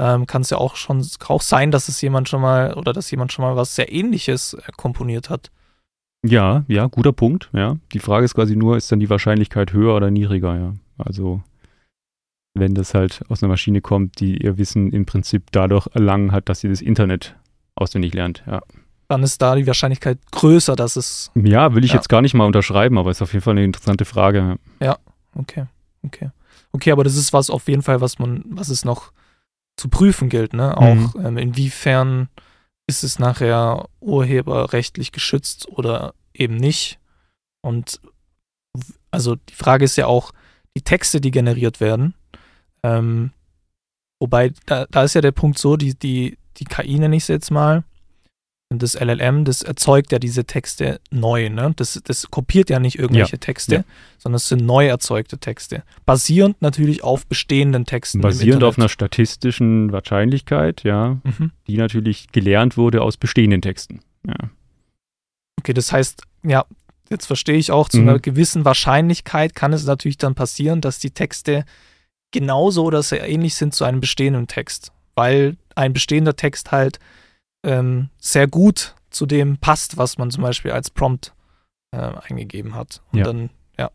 [0.00, 3.10] ähm, kann es ja auch schon auch sein, dass es jemand schon mal oder dass
[3.10, 5.50] jemand schon mal was sehr ähnliches äh, komponiert hat.
[6.26, 7.76] Ja, ja, guter Punkt, ja.
[7.92, 10.74] Die Frage ist quasi nur, ist dann die Wahrscheinlichkeit höher oder niedriger, ja.
[10.98, 11.42] Also
[12.54, 16.48] wenn das halt aus einer Maschine kommt, die ihr Wissen im Prinzip dadurch erlangen hat,
[16.48, 17.36] dass sie das Internet
[17.74, 18.60] auswendig lernt, ja
[19.10, 21.32] dann ist da die Wahrscheinlichkeit größer, dass es.
[21.34, 21.96] Ja, will ich ja.
[21.96, 24.56] jetzt gar nicht mal unterschreiben, aber ist auf jeden Fall eine interessante Frage.
[24.80, 24.98] Ja,
[25.34, 25.64] okay,
[26.04, 26.30] okay.
[26.70, 29.10] Okay, aber das ist was auf jeden Fall, was man, was es noch
[29.80, 30.76] zu prüfen gilt, ne?
[30.76, 31.26] Auch mhm.
[31.26, 32.28] ähm, inwiefern
[32.86, 36.98] ist es nachher urheberrechtlich geschützt oder eben nicht.
[37.62, 38.00] Und
[39.10, 40.32] also die Frage ist ja auch,
[40.76, 42.14] die Texte, die generiert werden,
[42.84, 43.32] ähm,
[44.20, 47.28] wobei da, da ist ja der Punkt so, die, die, die KI nenne ich es
[47.28, 47.84] jetzt mal,
[48.78, 51.48] das LLM, das erzeugt ja diese Texte neu.
[51.48, 51.72] Ne?
[51.74, 53.84] Das, das kopiert ja nicht irgendwelche ja, Texte, ja.
[54.18, 55.82] sondern es sind neu erzeugte Texte.
[56.06, 58.20] Basierend natürlich auf bestehenden Texten.
[58.20, 61.50] Basierend auf einer statistischen Wahrscheinlichkeit, ja, mhm.
[61.66, 64.00] die natürlich gelernt wurde aus bestehenden Texten.
[64.24, 64.36] Ja.
[65.58, 66.64] Okay, das heißt, ja,
[67.10, 68.08] jetzt verstehe ich auch, zu mhm.
[68.08, 71.64] einer gewissen Wahrscheinlichkeit kann es natürlich dann passieren, dass die Texte
[72.30, 77.00] genauso oder sehr ähnlich sind zu einem bestehenden Text, weil ein bestehender Text halt
[77.64, 81.34] ähm, sehr gut zu dem passt, was man zum Beispiel als Prompt
[81.92, 83.02] äh, eingegeben hat.
[83.12, 83.24] Und ja.
[83.24, 83.90] dann, ja.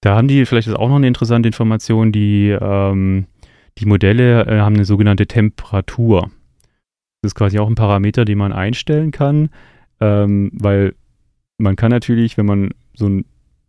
[0.00, 3.26] Da haben die, vielleicht ist auch noch eine interessante Information, die, ähm,
[3.78, 6.30] die Modelle äh, haben eine sogenannte Temperatur.
[7.22, 9.50] Das ist quasi auch ein Parameter, den man einstellen kann,
[10.00, 10.94] ähm, weil
[11.58, 13.24] man kann natürlich, wenn man so ein,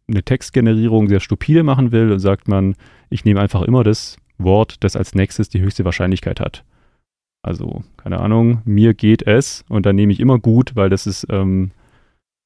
[0.08, 2.75] eine Textgenerierung sehr stupide machen will, dann sagt man,
[3.10, 6.63] ich nehme einfach immer das Wort, das als nächstes die höchste Wahrscheinlichkeit hat.
[7.41, 11.25] Also, keine Ahnung, mir geht es und dann nehme ich immer gut, weil das ist
[11.30, 11.71] ähm,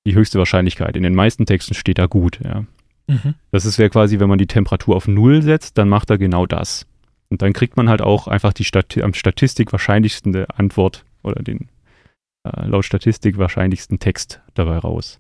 [0.05, 0.95] die höchste Wahrscheinlichkeit.
[0.95, 2.65] In den meisten Texten steht da gut, ja.
[3.07, 3.33] Mhm.
[3.51, 6.45] Das ist wäre quasi, wenn man die Temperatur auf Null setzt, dann macht er genau
[6.45, 6.85] das.
[7.29, 11.69] Und dann kriegt man halt auch einfach die Stat am Statistik wahrscheinlichste Antwort oder den
[12.43, 15.19] äh, laut Statistik wahrscheinlichsten Text dabei raus.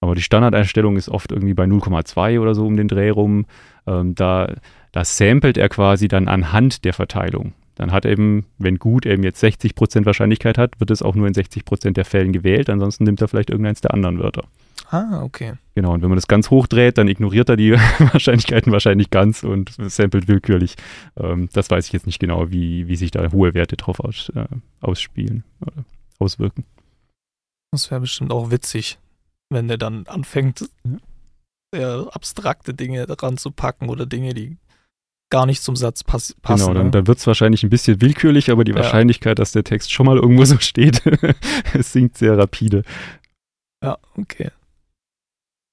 [0.00, 3.46] Aber die Standardeinstellung ist oft irgendwie bei 0,2 oder so um den Dreh rum.
[3.86, 4.52] Ähm, da,
[4.90, 9.42] da samplet er quasi dann anhand der Verteilung dann hat eben, wenn gut eben jetzt
[9.42, 12.68] 60% Wahrscheinlichkeit hat, wird es auch nur in 60% der Fällen gewählt.
[12.68, 14.44] Ansonsten nimmt er vielleicht irgendeins der anderen Wörter.
[14.90, 15.54] Ah, okay.
[15.74, 17.72] Genau, und wenn man das ganz hoch dreht, dann ignoriert er die
[18.12, 20.76] Wahrscheinlichkeiten wahrscheinlich ganz und samplet willkürlich.
[21.16, 24.30] Ähm, das weiß ich jetzt nicht genau, wie, wie sich da hohe Werte drauf aus,
[24.34, 24.44] äh,
[24.82, 25.84] ausspielen oder
[26.18, 26.64] auswirken.
[27.70, 28.98] Das wäre bestimmt auch witzig,
[29.48, 30.68] wenn der dann anfängt,
[31.74, 34.58] sehr abstrakte Dinge daran zu packen oder Dinge, die
[35.32, 36.66] gar nicht zum Satz pass passen.
[36.66, 36.90] Genau, dann, ne?
[36.92, 38.76] dann wird es wahrscheinlich ein bisschen willkürlich, aber die ja.
[38.76, 41.02] Wahrscheinlichkeit, dass der Text schon mal irgendwo so steht,
[41.74, 42.82] es sinkt sehr rapide.
[43.82, 44.50] Ja, okay.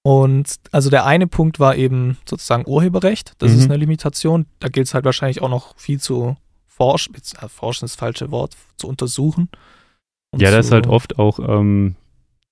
[0.02, 3.34] Und also der eine Punkt war eben sozusagen Urheberrecht.
[3.40, 3.60] Das mhm.
[3.60, 4.46] ist eine Limitation.
[4.60, 7.16] Da gilt es halt wahrscheinlich auch noch viel zu forschen.
[7.16, 9.50] Äh, forschen ist das falsche Wort, zu untersuchen.
[10.38, 11.96] Ja, das ist halt oft auch ähm,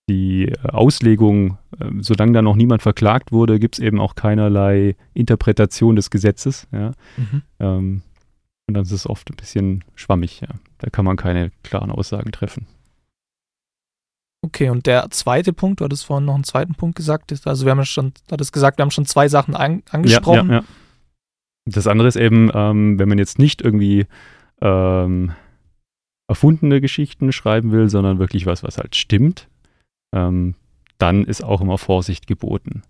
[0.09, 4.95] die äh, Auslegung, ähm, solange da noch niemand verklagt wurde, gibt es eben auch keinerlei
[5.13, 6.67] Interpretation des Gesetzes.
[6.71, 6.91] Ja.
[7.17, 7.41] Mhm.
[7.59, 8.01] Ähm,
[8.67, 10.41] und dann ist es oft ein bisschen schwammig.
[10.41, 10.49] Ja.
[10.79, 12.67] Da kann man keine klaren Aussagen treffen.
[14.43, 17.71] Okay, und der zweite Punkt, du hattest vorhin noch einen zweiten Punkt gesagt, also wir
[17.71, 20.49] haben ja schon, du hattest gesagt, wir haben schon zwei Sachen an, angesprochen.
[20.49, 20.63] Ja, ja.
[21.65, 24.05] Das andere ist eben, ähm, wenn man jetzt nicht irgendwie
[24.61, 25.33] ähm,
[26.29, 29.47] erfundene Geschichten schreiben will, sondern wirklich was, was halt stimmt,
[30.17, 30.56] ähm,
[30.97, 32.82] dann ist auch immer Vorsicht geboten.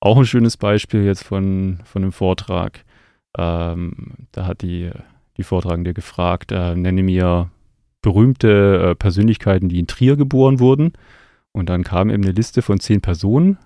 [0.00, 2.84] Auch ein schönes Beispiel jetzt von, von einem Vortrag.
[3.38, 4.90] Ähm, da hat die,
[5.36, 7.50] die Vortragende gefragt, äh, nenne mir
[8.02, 10.92] berühmte äh, Persönlichkeiten, die in Trier geboren wurden.
[11.52, 13.56] Und dann kam eben eine Liste von zehn Personen.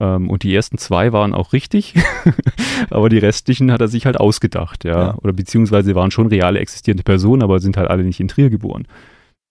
[0.00, 1.94] Ähm, und die ersten zwei waren auch richtig,
[2.90, 5.08] aber die restlichen hat er sich halt ausgedacht, ja.
[5.08, 5.14] ja.
[5.18, 8.86] Oder beziehungsweise waren schon reale existierende Personen, aber sind halt alle nicht in Trier geboren.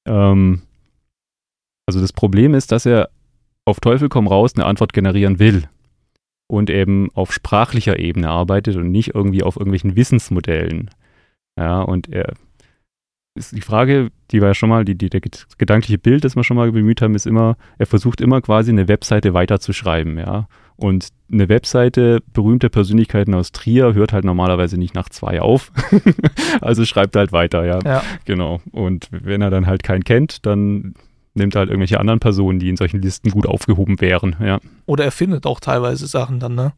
[0.07, 0.63] Ähm,
[1.89, 3.09] Also das Problem ist, dass er
[3.65, 5.63] auf Teufel komm raus eine Antwort generieren will
[6.45, 10.91] und eben auf sprachlicher Ebene arbeitet und nicht irgendwie auf irgendwelchen Wissensmodellen.
[11.57, 12.33] Ja, und er
[13.33, 16.43] ist die Frage, die war ja schon mal, die, die, das gedankliche Bild, das wir
[16.43, 20.47] schon mal bemüht haben, ist immer, er versucht immer quasi eine Webseite weiterzuschreiben, ja.
[20.75, 25.71] Und eine Webseite berühmter Persönlichkeiten aus Trier hört halt normalerweise nicht nach zwei auf.
[26.61, 27.79] also schreibt halt weiter, ja.
[27.83, 28.03] Ja.
[28.25, 28.61] Genau.
[28.71, 30.93] Und wenn er dann halt keinen kennt, dann
[31.39, 34.59] nimmt halt irgendwelche anderen Personen, die in solchen Listen gut aufgehoben wären, ja.
[34.85, 36.73] Oder er findet auch teilweise Sachen dann, ne?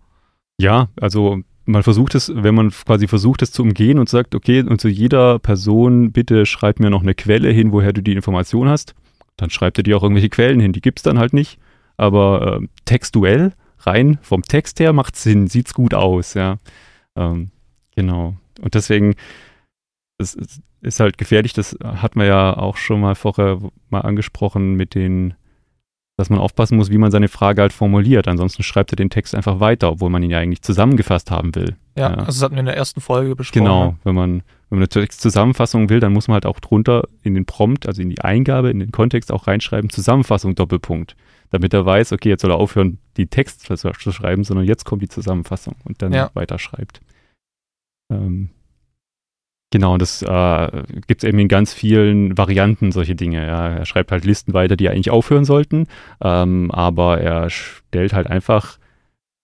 [0.57, 4.61] Ja, also man versucht es, wenn man quasi versucht es zu umgehen und sagt, okay,
[4.61, 8.69] und zu jeder Person bitte schreib mir noch eine Quelle hin, woher du die Information
[8.69, 8.95] hast,
[9.37, 10.73] dann schreibt er dir auch irgendwelche Quellen hin.
[10.73, 11.59] Die gibt es dann halt nicht.
[11.97, 16.57] Aber äh, textuell, rein vom Text her, macht Sinn, sieht's gut aus, ja.
[17.15, 17.49] Ähm,
[17.95, 18.35] genau.
[18.61, 19.15] Und deswegen,
[20.21, 20.37] das
[20.81, 25.35] ist halt gefährlich, das hat man ja auch schon mal vorher mal angesprochen mit den
[26.21, 28.27] dass man aufpassen muss, wie man seine Frage halt formuliert.
[28.27, 31.75] Ansonsten schreibt er den Text einfach weiter, obwohl man ihn ja eigentlich zusammengefasst haben will.
[31.97, 32.15] Ja, ja.
[32.15, 33.63] also das hatten wir in der ersten Folge besprochen.
[33.63, 34.31] Genau, wenn man,
[34.69, 38.01] wenn man eine Textzusammenfassung will, dann muss man halt auch drunter in den Prompt, also
[38.01, 41.15] in die Eingabe, in den Kontext auch reinschreiben, Zusammenfassung Doppelpunkt.
[41.49, 45.01] Damit er weiß, okay, jetzt soll er aufhören, die Text zu schreiben, sondern jetzt kommt
[45.01, 46.29] die Zusammenfassung und dann ja.
[46.33, 47.01] weiterschreibt.
[48.11, 48.51] Ähm,
[49.71, 53.45] Genau, das äh, gibt es eben in ganz vielen Varianten solche Dinge.
[53.47, 53.69] Ja.
[53.69, 55.87] Er schreibt halt Listen weiter, die eigentlich aufhören sollten,
[56.21, 58.77] ähm, aber er stellt halt einfach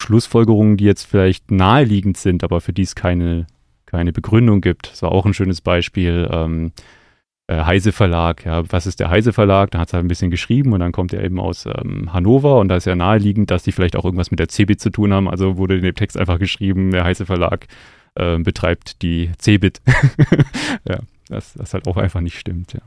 [0.01, 3.47] Schlussfolgerungen, die jetzt vielleicht naheliegend sind, aber für die es keine,
[3.85, 4.91] keine Begründung gibt.
[4.91, 6.27] Das war auch ein schönes Beispiel.
[6.29, 6.73] Ähm,
[7.47, 9.71] äh, Heise Verlag, ja, was ist der Heise Verlag?
[9.71, 12.59] Da hat es halt ein bisschen geschrieben und dann kommt er eben aus ähm, Hannover
[12.59, 15.13] und da ist ja naheliegend, dass die vielleicht auch irgendwas mit der CeBIT zu tun
[15.13, 15.29] haben.
[15.29, 17.67] Also wurde in dem Text einfach geschrieben, der Heise Verlag
[18.17, 19.81] äh, betreibt die Cebit.
[20.87, 20.99] ja,
[21.29, 22.81] das, das halt auch einfach nicht stimmt, ja.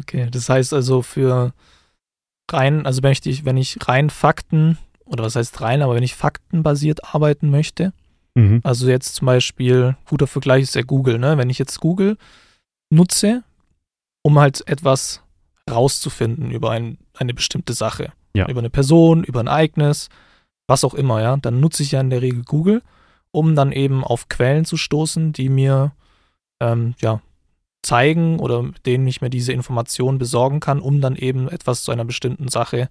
[0.00, 1.52] Okay, das heißt also für
[2.50, 6.14] rein, also wenn ich, wenn ich rein Fakten, oder was heißt rein, aber wenn ich
[6.14, 7.92] faktenbasiert arbeiten möchte,
[8.34, 8.60] mhm.
[8.64, 11.36] also jetzt zum Beispiel, guter Vergleich ist ja Google, ne?
[11.36, 12.16] Wenn ich jetzt Google
[12.90, 13.42] nutze,
[14.22, 15.22] um halt etwas
[15.70, 18.48] rauszufinden über ein, eine bestimmte Sache, ja.
[18.48, 20.08] über eine Person, über ein Ereignis,
[20.66, 22.82] was auch immer, ja, dann nutze ich ja in der Regel Google
[23.32, 25.92] um dann eben auf Quellen zu stoßen, die mir
[26.60, 27.20] ähm, ja,
[27.82, 31.90] zeigen oder mit denen ich mir diese Informationen besorgen kann, um dann eben etwas zu
[31.90, 32.88] einer bestimmten Sache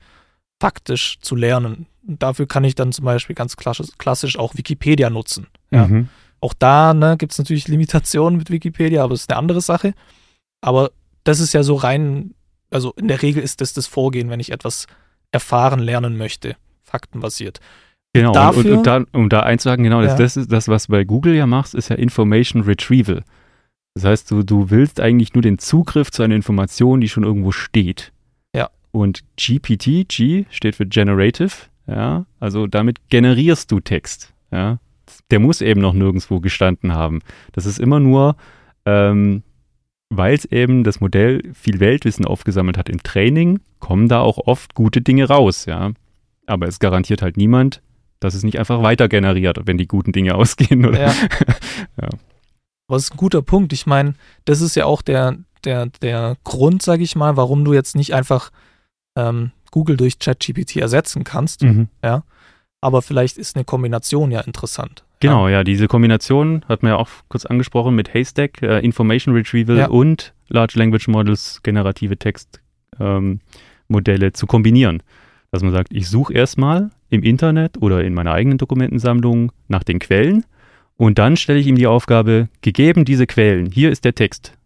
[0.59, 1.87] faktisch zu lernen.
[2.05, 5.47] Und dafür kann ich dann zum Beispiel ganz klassisch, auch Wikipedia nutzen.
[5.71, 5.87] Ja.
[5.87, 6.09] Mhm.
[6.41, 9.93] Auch da ne, gibt es natürlich Limitationen mit Wikipedia, aber das ist eine andere Sache.
[10.59, 10.91] Aber
[11.23, 12.33] das ist ja so rein,
[12.69, 14.87] also in der Regel ist das das Vorgehen, wenn ich etwas
[15.31, 17.59] erfahren lernen möchte, faktenbasiert.
[18.13, 20.15] Genau, Dafür, und, und, da, um da einzuhaken, genau, ja.
[20.15, 23.23] das, ist das, was bei Google ja machst, ist ja Information Retrieval.
[23.93, 27.51] Das heißt, du, du willst eigentlich nur den Zugriff zu einer Information, die schon irgendwo
[27.51, 28.11] steht.
[28.53, 28.69] Ja.
[28.91, 31.51] Und GPT, G steht für Generative,
[31.87, 34.79] ja, also damit generierst du Text, ja.
[35.29, 37.19] Der muss eben noch nirgendwo gestanden haben.
[37.51, 38.37] Das ist immer nur,
[38.85, 39.43] ähm,
[40.09, 44.73] weil es eben das Modell viel Weltwissen aufgesammelt hat im Training, kommen da auch oft
[44.73, 45.91] gute Dinge raus, ja.
[46.45, 47.81] Aber es garantiert halt niemand,
[48.21, 50.85] dass es nicht einfach weiter generiert, wenn die guten Dinge ausgehen.
[50.85, 51.01] Oder?
[51.01, 51.13] Ja.
[52.01, 52.09] ja.
[52.87, 53.73] Aber das ist ein guter Punkt.
[53.73, 54.13] Ich meine,
[54.45, 58.13] das ist ja auch der, der, der Grund, sage ich mal, warum du jetzt nicht
[58.13, 58.51] einfach
[59.17, 61.63] ähm, Google durch ChatGPT ersetzen kannst.
[61.63, 61.87] Mhm.
[62.03, 62.23] Ja.
[62.81, 65.03] Aber vielleicht ist eine Kombination ja interessant.
[65.19, 69.35] Genau, ja, ja diese Kombination hat man ja auch kurz angesprochen mit Haystack, äh, Information
[69.35, 69.87] Retrieval ja.
[69.87, 73.39] und Large Language Models, generative Textmodelle
[74.25, 75.03] ähm, zu kombinieren.
[75.51, 79.99] Dass man sagt, ich suche erstmal im Internet oder in meiner eigenen Dokumentensammlung nach den
[79.99, 80.45] Quellen
[81.01, 84.57] und dann stelle ich ihm die Aufgabe, gegeben diese Quellen, hier ist der Text.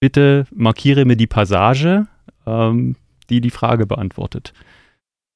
[0.00, 2.06] Bitte markiere mir die Passage,
[2.46, 2.96] ähm,
[3.28, 4.52] die die Frage beantwortet.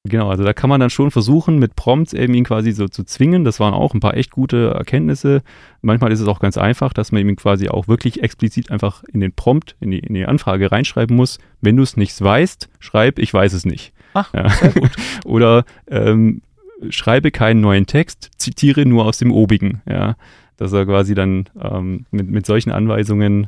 [0.05, 3.03] Genau, also da kann man dann schon versuchen, mit Prompts eben ihn quasi so zu
[3.03, 3.43] zwingen.
[3.43, 5.43] Das waren auch ein paar echt gute Erkenntnisse.
[5.81, 9.19] Manchmal ist es auch ganz einfach, dass man ihm quasi auch wirklich explizit einfach in
[9.19, 11.37] den Prompt, in die, in die Anfrage reinschreiben muss.
[11.61, 13.93] Wenn du es nicht weißt, schreib, ich weiß es nicht.
[14.19, 14.49] Ach, ja.
[14.49, 14.91] sehr gut.
[15.25, 16.41] Oder ähm,
[16.89, 19.81] schreibe keinen neuen Text, zitiere nur aus dem obigen.
[19.87, 20.15] Ja,
[20.57, 23.47] dass er quasi dann ähm, mit, mit solchen Anweisungen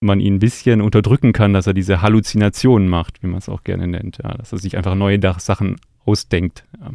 [0.00, 3.62] man ihn ein bisschen unterdrücken kann, dass er diese Halluzinationen macht, wie man es auch
[3.62, 4.18] gerne nennt.
[4.22, 6.64] Ja, dass er sich einfach neue Sachen ausdenkt.
[6.80, 6.90] Ja.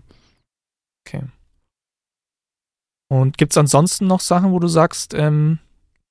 [1.05, 1.23] Okay.
[3.10, 5.60] Und gibt es ansonsten noch Sachen, wo du sagst, ähm,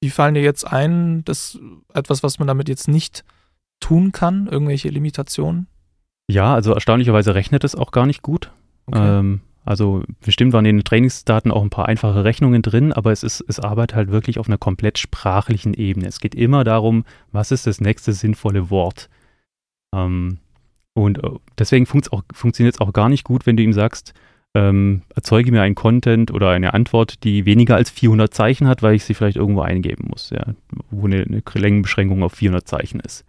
[0.02, 1.58] die fallen dir jetzt ein, das
[1.92, 3.24] etwas, was man damit jetzt nicht
[3.80, 5.66] tun kann, irgendwelche Limitationen?
[6.28, 8.50] Ja, also erstaunlicherweise rechnet es auch gar nicht gut.
[8.86, 9.18] Okay.
[9.18, 13.22] Ähm, also bestimmt waren in den Trainingsdaten auch ein paar einfache Rechnungen drin, aber es
[13.22, 16.06] ist, es arbeitet halt wirklich auf einer komplett sprachlichen Ebene.
[16.06, 19.08] Es geht immer darum, was ist das nächste sinnvolle Wort.
[19.94, 20.38] Ähm,
[20.94, 24.14] Und äh, deswegen funktioniert es auch gar nicht gut, wenn du ihm sagst,
[24.54, 28.94] ähm, erzeuge mir einen Content oder eine Antwort, die weniger als 400 Zeichen hat, weil
[28.94, 30.54] ich sie vielleicht irgendwo eingeben muss, ja,
[30.90, 33.26] wo eine, eine Längenbeschränkung auf 400 Zeichen ist.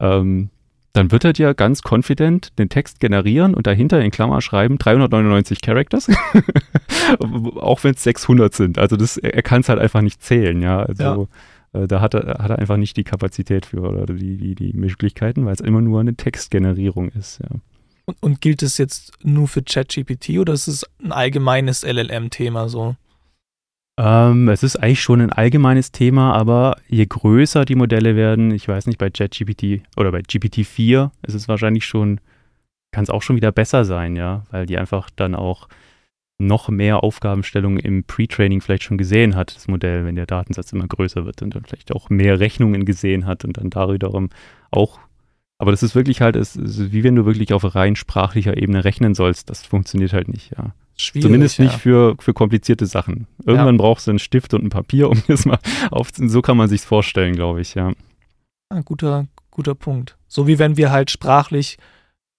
[0.00, 0.48] Ähm,
[0.94, 5.60] dann wird er dir ganz confident den Text generieren und dahinter in Klammer schreiben 399
[5.60, 6.08] Characters,
[7.56, 8.78] auch wenn es 600 sind.
[8.78, 10.84] Also das, er kann es halt einfach nicht zählen, ja.
[10.84, 11.28] Also
[11.74, 11.82] ja.
[11.82, 14.72] Äh, da hat er, hat er einfach nicht die Kapazität für oder die, die, die
[14.72, 17.58] Möglichkeiten, weil es immer nur eine Textgenerierung ist, ja.
[18.06, 22.94] Und, und gilt es jetzt nur für ChatGPT oder ist es ein allgemeines LLM-Thema so?
[23.96, 28.66] Ähm, es ist eigentlich schon ein allgemeines Thema, aber je größer die Modelle werden, ich
[28.66, 32.20] weiß nicht, bei ChatGPT oder bei GPT-4 ist es wahrscheinlich schon,
[32.92, 35.68] kann es auch schon wieder besser sein, ja, weil die einfach dann auch
[36.38, 40.88] noch mehr Aufgabenstellungen im Pre-Training vielleicht schon gesehen hat, das Modell, wenn der Datensatz immer
[40.88, 44.28] größer wird und dann vielleicht auch mehr Rechnungen gesehen hat und dann darüber
[44.72, 44.98] auch
[45.58, 48.84] aber das ist wirklich halt, es ist wie wenn du wirklich auf rein sprachlicher Ebene
[48.84, 49.50] rechnen sollst.
[49.50, 50.74] Das funktioniert halt nicht, ja.
[50.96, 51.78] Schwierig, Zumindest nicht ja.
[51.78, 53.26] für, für komplizierte Sachen.
[53.44, 53.82] Irgendwann ja.
[53.82, 55.58] brauchst du einen Stift und ein Papier, um das mal
[55.90, 56.30] aufzunehmen.
[56.30, 57.92] So kann man sich vorstellen, glaube ich, ja.
[58.68, 60.16] Ah, guter, guter Punkt.
[60.28, 61.78] So wie wenn wir halt sprachlich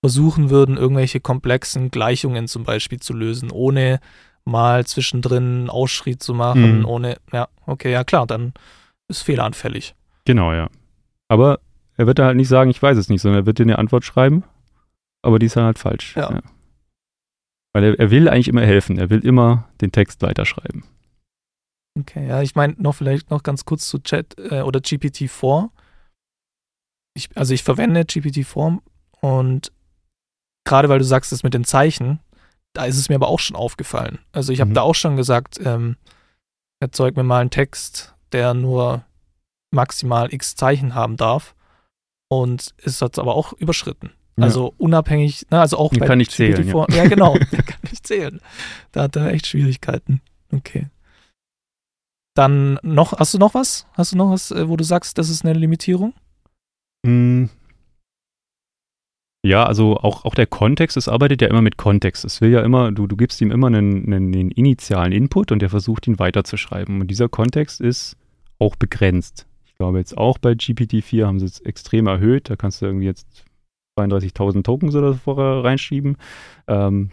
[0.01, 3.99] versuchen würden, irgendwelche komplexen Gleichungen zum Beispiel zu lösen, ohne
[4.45, 6.85] mal zwischendrin einen Ausschritt zu machen, mhm.
[6.85, 8.53] ohne, ja, okay, ja klar, dann
[9.07, 9.95] ist fehleranfällig.
[10.25, 10.69] Genau, ja.
[11.27, 11.59] Aber
[11.97, 13.79] er wird da halt nicht sagen, ich weiß es nicht, sondern er wird dir eine
[13.79, 14.43] Antwort schreiben,
[15.21, 16.15] aber die ist dann halt falsch.
[16.15, 16.41] Ja.
[17.75, 20.85] Weil er, er will eigentlich immer helfen, er will immer den Text weiterschreiben.
[21.99, 25.69] Okay, ja, ich meine noch vielleicht noch ganz kurz zu Chat äh, oder GPT-4.
[27.17, 28.79] Ich, also ich verwende GPT-4
[29.19, 29.73] und
[30.63, 32.21] gerade weil du sagst, das mit den Zeichen,
[32.71, 34.19] da ist es mir aber auch schon aufgefallen.
[34.31, 34.75] Also ich habe mhm.
[34.75, 35.97] da auch schon gesagt, ähm,
[36.79, 39.03] erzeug mir mal einen Text, der nur
[39.71, 41.55] maximal x Zeichen haben darf
[42.29, 44.11] und ist das aber auch überschritten.
[44.37, 44.43] Ja.
[44.43, 46.67] Also unabhängig, ne, also auch der bei kann nicht zählen.
[46.67, 46.85] Ja.
[46.89, 47.37] ja, genau,
[48.05, 48.39] zählen.
[48.91, 50.21] Da hat er echt Schwierigkeiten.
[50.51, 50.87] Okay.
[52.35, 53.87] Dann noch, hast du noch was?
[53.93, 56.13] Hast du noch was, äh, wo du sagst, das ist eine Limitierung?
[57.05, 57.45] Mm.
[59.45, 62.25] Ja, also auch, auch der Kontext, es arbeitet ja immer mit Kontext.
[62.25, 65.59] Es will ja immer, du, du gibst ihm immer einen, einen, einen initialen Input und
[65.61, 66.99] der versucht ihn weiterzuschreiben.
[66.99, 68.17] Und dieser Kontext ist
[68.59, 69.45] auch begrenzt.
[69.65, 72.49] Ich glaube jetzt auch bei GPT-4 haben sie es extrem erhöht.
[72.49, 73.27] Da kannst du irgendwie jetzt
[73.99, 76.17] 32.000 Tokens oder so reinschieben.
[76.67, 77.11] Ähm,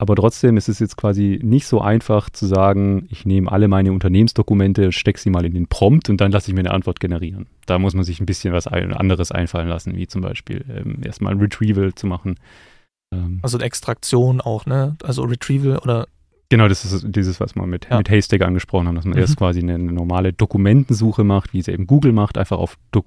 [0.00, 3.92] aber trotzdem ist es jetzt quasi nicht so einfach zu sagen, ich nehme alle meine
[3.92, 7.46] Unternehmensdokumente, stecke sie mal in den Prompt und dann lasse ich mir eine Antwort generieren.
[7.66, 11.32] Da muss man sich ein bisschen was anderes einfallen lassen, wie zum Beispiel ähm, erstmal
[11.32, 12.36] ein Retrieval zu machen.
[13.12, 14.96] Ähm, also Extraktion auch, ne?
[15.02, 16.06] Also Retrieval oder
[16.50, 17.98] Genau, das ist dieses, was wir mit, ja.
[17.98, 19.20] mit Haystack angesprochen haben, dass man mhm.
[19.20, 23.04] erst quasi eine, eine, normale Dokumentensuche macht, wie es eben Google macht, einfach auf Do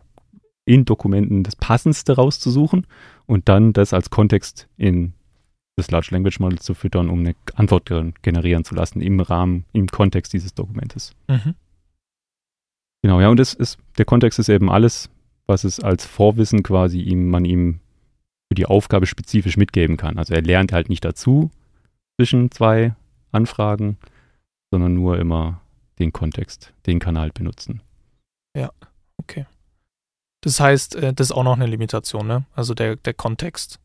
[0.64, 2.86] in Dokumenten das Passendste rauszusuchen
[3.26, 5.14] und dann das als Kontext in
[5.82, 7.90] das Large Language Model zu füttern, um eine Antwort
[8.22, 11.14] generieren zu lassen im Rahmen, im Kontext dieses Dokumentes.
[11.28, 11.56] Mhm.
[13.04, 15.10] Genau, ja, und das ist, der Kontext ist eben alles,
[15.48, 17.80] was es als Vorwissen quasi ihm, man ihm
[18.50, 20.18] für die Aufgabe spezifisch mitgeben kann.
[20.18, 21.50] Also er lernt halt nicht dazu
[22.20, 22.96] zwischen zwei
[23.32, 23.98] Anfragen,
[24.72, 25.62] sondern nur immer
[26.00, 27.82] den Kontext, den Kanal benutzen.
[28.56, 28.72] Ja,
[29.18, 29.46] okay.
[30.42, 32.46] Das heißt, äh, das ist auch noch eine Limitation, ne?
[32.54, 33.80] Also der, der Kontext.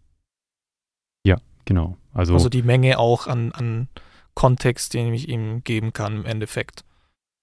[1.66, 1.96] Genau.
[2.14, 3.88] Also, also die Menge auch an, an
[4.34, 6.84] Kontext, den ich ihm geben kann im Endeffekt.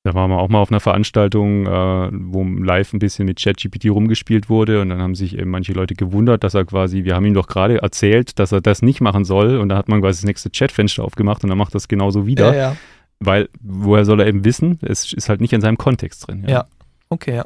[0.05, 3.85] Da waren wir auch mal auf einer Veranstaltung, äh, wo live ein bisschen mit ChatGPT
[3.85, 7.25] rumgespielt wurde und dann haben sich eben manche Leute gewundert, dass er quasi, wir haben
[7.25, 10.19] ihm doch gerade erzählt, dass er das nicht machen soll und da hat man quasi
[10.19, 12.53] das nächste Chatfenster aufgemacht und dann macht das genauso wieder.
[12.53, 12.77] Ja, ja.
[13.21, 14.77] Weil, woher soll er eben wissen?
[14.81, 16.43] Es ist halt nicht in seinem Kontext drin.
[16.43, 16.67] Ja, ja.
[17.07, 17.45] okay, ja.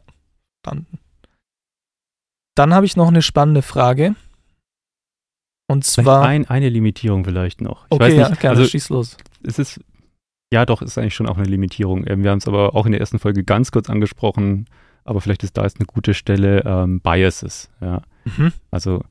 [0.63, 0.87] Dann,
[2.55, 4.15] dann habe ich noch eine spannende Frage.
[5.67, 6.25] Und zwar.
[6.25, 7.85] Ein, eine Limitierung vielleicht noch.
[7.85, 9.17] Ich okay, nicht, ja, gerne, also, schieß los.
[9.43, 9.81] Es ist
[10.51, 12.05] ja, doch, ist eigentlich schon auch eine Limitierung.
[12.07, 14.65] Ähm, wir haben es aber auch in der ersten Folge ganz kurz angesprochen,
[15.03, 17.69] aber vielleicht ist da jetzt eine gute Stelle, ähm, Biases.
[17.81, 18.01] Ja.
[18.25, 18.53] Mhm.
[18.71, 19.03] Also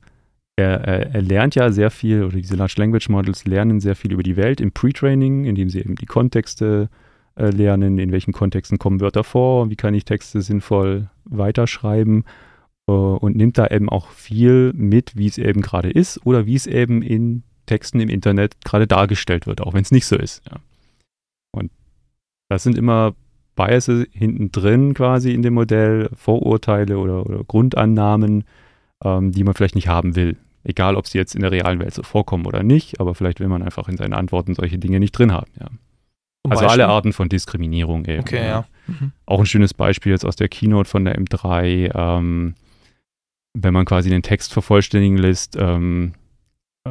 [0.55, 4.11] er, er, er, lernt ja sehr viel, oder diese Large Language Models lernen sehr viel
[4.11, 6.89] über die Welt im Pre-Training, indem sie eben die Kontexte
[7.35, 12.23] äh, lernen, in welchen Kontexten kommen Wörter vor, wie kann ich Texte sinnvoll weiterschreiben
[12.95, 16.67] und nimmt da eben auch viel mit, wie es eben gerade ist oder wie es
[16.67, 20.41] eben in Texten im Internet gerade dargestellt wird, auch wenn es nicht so ist.
[20.49, 20.57] Ja.
[21.51, 21.71] Und
[22.49, 23.13] das sind immer
[23.55, 28.45] Biases hinten drin quasi in dem Modell, Vorurteile oder, oder Grundannahmen,
[29.03, 30.37] ähm, die man vielleicht nicht haben will.
[30.63, 33.47] Egal, ob sie jetzt in der realen Welt so vorkommen oder nicht, aber vielleicht will
[33.47, 35.51] man einfach in seinen Antworten solche Dinge nicht drin haben.
[35.59, 35.67] Ja.
[36.49, 36.83] Also Beispiel?
[36.83, 38.21] alle Arten von Diskriminierung eben.
[38.21, 38.65] Okay, ja.
[38.87, 39.11] Mhm.
[39.25, 41.91] Auch ein schönes Beispiel jetzt aus der Keynote von der M3.
[41.93, 42.55] Ähm,
[43.53, 46.13] wenn man quasi den Text vervollständigen lässt, ähm,
[46.85, 46.89] äh,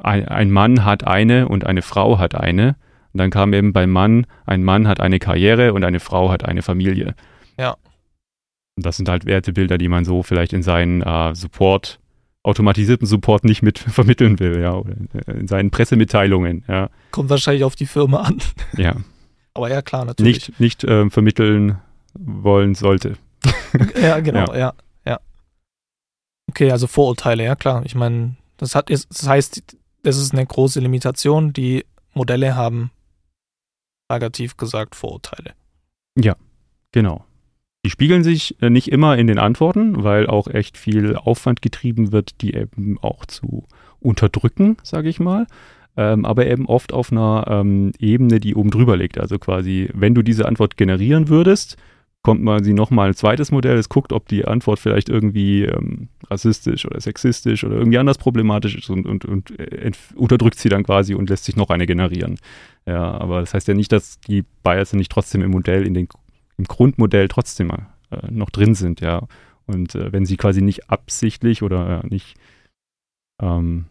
[0.00, 2.76] ein, ein, Mann hat eine und eine Frau hat eine.
[3.12, 6.44] Und dann kam eben beim Mann, ein Mann hat eine Karriere und eine Frau hat
[6.44, 7.14] eine Familie.
[7.58, 7.76] Ja.
[8.76, 11.98] Und das sind halt Wertebilder, die man so vielleicht in seinen äh, Support,
[12.42, 14.80] automatisierten Support nicht mit vermitteln will, ja,
[15.26, 16.88] in seinen Pressemitteilungen, ja.
[17.10, 18.38] Kommt wahrscheinlich auf die Firma an.
[18.76, 18.94] Ja.
[19.54, 20.48] Aber ja, klar, natürlich.
[20.48, 21.78] Nicht, nicht äh, vermitteln
[22.14, 23.14] wollen sollte.
[24.00, 24.74] ja, genau, ja, ja.
[26.48, 27.82] Okay, also Vorurteile, ja klar.
[27.84, 31.52] Ich meine, das hat das heißt, das ist eine große Limitation.
[31.52, 31.84] Die
[32.14, 32.90] Modelle haben
[34.10, 35.52] negativ gesagt Vorurteile.
[36.16, 36.36] Ja,
[36.92, 37.24] genau.
[37.84, 42.10] Die spiegeln sich äh, nicht immer in den Antworten, weil auch echt viel Aufwand getrieben
[42.12, 43.66] wird, die eben auch zu
[44.00, 45.46] unterdrücken, sage ich mal.
[45.96, 49.18] Ähm, aber eben oft auf einer ähm, Ebene, die oben drüber liegt.
[49.18, 51.76] Also quasi, wenn du diese Antwort generieren würdest,
[52.22, 56.08] kommt man sie nochmal ein zweites Modell, es guckt, ob die Antwort vielleicht irgendwie ähm,
[56.28, 60.82] rassistisch oder sexistisch oder irgendwie anders problematisch ist und, und, und äh, unterdrückt sie dann
[60.82, 62.38] quasi und lässt sich noch eine generieren.
[62.86, 66.08] Ja, aber das heißt ja nicht, dass die Bias nicht trotzdem im Modell, in den,
[66.56, 67.76] im Grundmodell trotzdem äh,
[68.30, 69.26] noch drin sind, ja.
[69.66, 72.36] Und äh, wenn sie quasi nicht absichtlich oder äh, nicht,
[73.40, 73.84] ähm,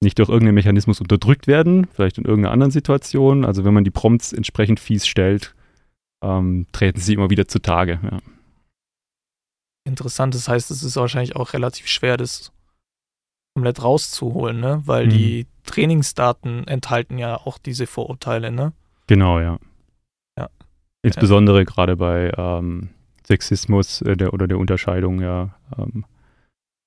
[0.00, 3.90] nicht durch irgendeinen Mechanismus unterdrückt werden, vielleicht in irgendeiner anderen Situation, also wenn man die
[3.90, 5.55] Prompts entsprechend fies stellt,
[6.26, 8.00] ähm, treten sie immer wieder zutage.
[8.02, 8.18] Ja.
[9.84, 12.52] Interessant, das heißt, es ist wahrscheinlich auch relativ schwer, das
[13.54, 14.82] komplett rauszuholen, ne?
[14.84, 15.10] Weil mhm.
[15.10, 18.72] die Trainingsdaten enthalten ja auch diese Vorurteile, ne?
[19.06, 19.58] Genau, ja.
[20.38, 20.50] Ja.
[21.02, 21.64] Insbesondere ja.
[21.64, 22.90] gerade bei ähm,
[23.26, 25.56] Sexismus äh, der, oder der Unterscheidung, ja.
[25.78, 26.04] Ähm,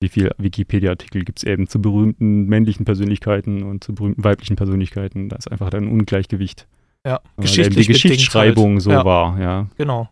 [0.02, 5.28] wie viele Wikipedia-Artikel gibt es eben zu berühmten männlichen Persönlichkeiten und zu berühmten weiblichen Persönlichkeiten?
[5.28, 6.66] Da ist einfach dann ein Ungleichgewicht.
[7.06, 8.82] Ja, geschichtlich die Geschichtsschreibung halt.
[8.82, 9.04] so ja.
[9.04, 9.68] war, ja.
[9.76, 10.08] Genau,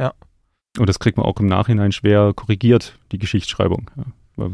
[0.00, 0.14] ja.
[0.78, 3.90] Und das kriegt man auch im Nachhinein schwer korrigiert, die Geschichtsschreibung.
[3.96, 4.04] Ja.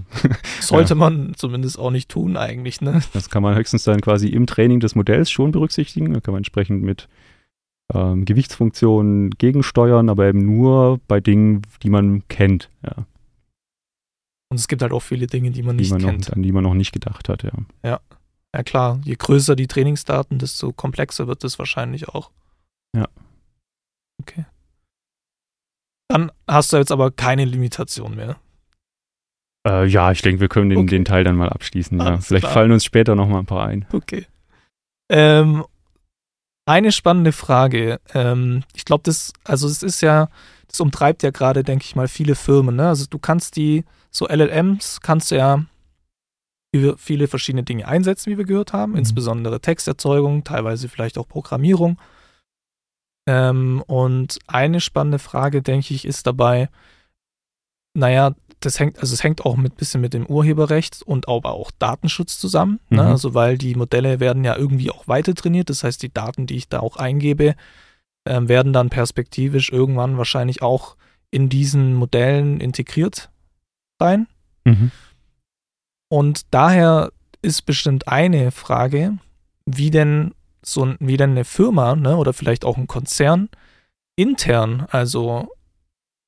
[0.61, 0.95] Sollte ja.
[0.95, 3.03] man zumindest auch nicht tun eigentlich, ne?
[3.12, 6.14] Das kann man höchstens dann quasi im Training des Modells schon berücksichtigen.
[6.14, 7.09] Da kann man entsprechend mit
[7.93, 13.05] ähm, Gewichtsfunktionen gegensteuern, aber eben nur bei Dingen, die man kennt, ja.
[14.51, 16.28] Und es gibt halt auch viele Dinge, die man die nicht man kennt.
[16.28, 17.53] Noch, an die man noch nicht gedacht hat, ja.
[17.82, 18.01] Ja.
[18.55, 22.30] Ja klar, je größer die Trainingsdaten, desto komplexer wird es wahrscheinlich auch.
[22.96, 23.09] Ja.
[24.22, 24.44] Okay.
[26.09, 28.36] Dann hast du jetzt aber keine Limitation mehr.
[29.66, 30.90] Äh, ja, ich denke, wir können den, okay.
[30.90, 31.98] den Teil dann mal abschließen.
[31.98, 32.18] Ja.
[32.20, 33.86] Vielleicht fallen uns später noch mal ein paar ein.
[33.92, 34.24] Okay.
[35.11, 35.64] Ähm,
[36.64, 38.00] eine spannende Frage.
[38.12, 40.28] Ähm, ich glaube, das, also es ist ja,
[40.68, 42.76] das umtreibt ja gerade, denke ich mal, viele Firmen.
[42.76, 42.86] Ne?
[42.86, 45.64] Also du kannst die, so LLMs kannst du ja
[46.75, 48.99] für viele verschiedene Dinge einsetzen, wie wir gehört haben, mhm.
[48.99, 52.01] insbesondere Texterzeugung, teilweise vielleicht auch Programmierung.
[53.29, 56.68] Ähm, und eine spannende Frage, denke ich, ist dabei,
[57.97, 61.70] naja, das hängt, also es hängt auch ein bisschen mit dem Urheberrecht und aber auch
[61.79, 62.81] Datenschutz zusammen.
[62.91, 63.03] Ne?
[63.03, 63.07] Mhm.
[63.07, 63.12] Ne?
[63.12, 65.70] Also weil die Modelle werden ja irgendwie auch weiter trainiert.
[65.70, 67.55] Das heißt, die Daten, die ich da auch eingebe,
[68.25, 70.97] äh, werden dann perspektivisch irgendwann wahrscheinlich auch
[71.31, 73.31] in diesen Modellen integriert
[74.01, 74.27] sein.
[74.64, 74.91] Mhm.
[76.15, 77.11] Und daher
[77.43, 79.19] ist bestimmt eine Frage,
[79.67, 80.33] wie denn
[80.65, 83.49] so wie denn eine Firma ne, oder vielleicht auch ein Konzern
[84.15, 85.49] intern, also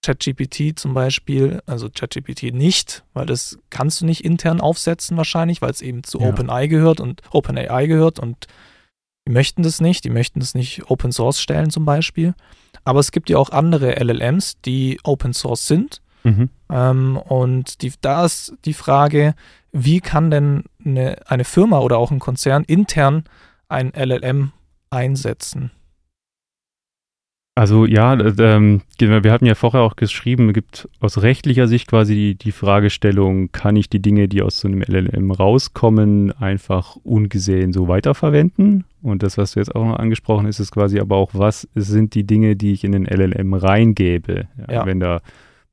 [0.05, 5.71] ChatGPT zum Beispiel, also ChatGPT nicht, weil das kannst du nicht intern aufsetzen wahrscheinlich, weil
[5.71, 6.31] es eben zu ja.
[6.31, 8.49] OpenAI gehört und OpenAI gehört und
[9.29, 12.35] die möchten das nicht, die möchten das nicht Open Source stellen zum Beispiel.
[12.83, 16.03] Aber es gibt ja auch andere LLMs, die Open Source sind.
[16.25, 16.51] Mhm.
[16.71, 19.35] Ähm, und die, da ist die Frage,
[19.73, 23.25] wie kann denn eine, eine Firma oder auch ein Konzern intern
[23.69, 24.53] ein LLM
[24.91, 25.71] einsetzen?
[27.59, 32.15] Also ja, ähm, wir hatten ja vorher auch geschrieben, es gibt aus rechtlicher Sicht quasi
[32.15, 37.73] die, die, Fragestellung, kann ich die Dinge, die aus so einem LLM rauskommen, einfach ungesehen
[37.73, 38.85] so weiterverwenden?
[39.01, 42.15] Und das, was du jetzt auch noch angesprochen hast, ist quasi aber auch, was sind
[42.15, 44.49] die Dinge, die ich in den LLM reingebe?
[44.59, 44.87] Ja, ja.
[44.87, 45.23] Wenn da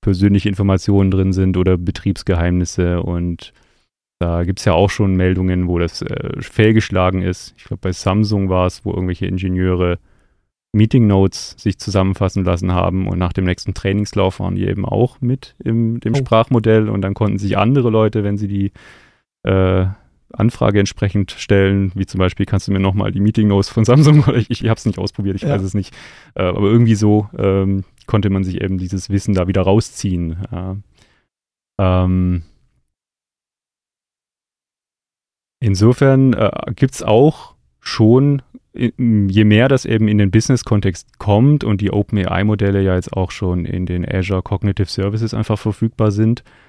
[0.03, 3.53] persönliche Informationen drin sind oder Betriebsgeheimnisse und
[4.19, 7.55] da gibt es ja auch schon Meldungen, wo das äh, fehlgeschlagen ist.
[7.57, 9.97] Ich glaube, bei Samsung war es, wo irgendwelche Ingenieure
[10.73, 15.21] Meeting Notes sich zusammenfassen lassen haben und nach dem nächsten Trainingslauf waren die eben auch
[15.21, 16.17] mit im dem oh.
[16.17, 18.71] Sprachmodell und dann konnten sich andere Leute, wenn sie die
[19.43, 19.85] äh,
[20.31, 24.23] Anfrage entsprechend stellen, wie zum Beispiel, kannst du mir nochmal die Meeting Notes von Samsung
[24.27, 25.49] oder ich, ich habe es nicht ausprobiert, ich ja.
[25.49, 25.93] weiß es nicht,
[26.35, 30.37] äh, aber irgendwie so ähm, konnte man sich eben dieses Wissen da wieder rausziehen.
[30.51, 30.77] Ja.
[31.79, 32.43] Ähm,
[35.63, 38.41] Insofern äh, gibt es auch schon,
[38.73, 43.63] je mehr das eben in den Business-Kontext kommt und die OpenAI-Modelle ja jetzt auch schon
[43.63, 46.62] in den Azure Cognitive Services einfach verfügbar sind, äh,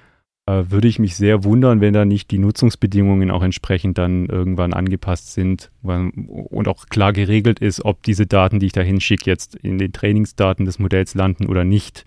[0.47, 5.33] würde ich mich sehr wundern, wenn da nicht die Nutzungsbedingungen auch entsprechend dann irgendwann angepasst
[5.33, 9.79] sind und auch klar geregelt ist, ob diese Daten, die ich da hinschicke, jetzt in
[9.79, 12.05] den Trainingsdaten des Modells landen oder nicht.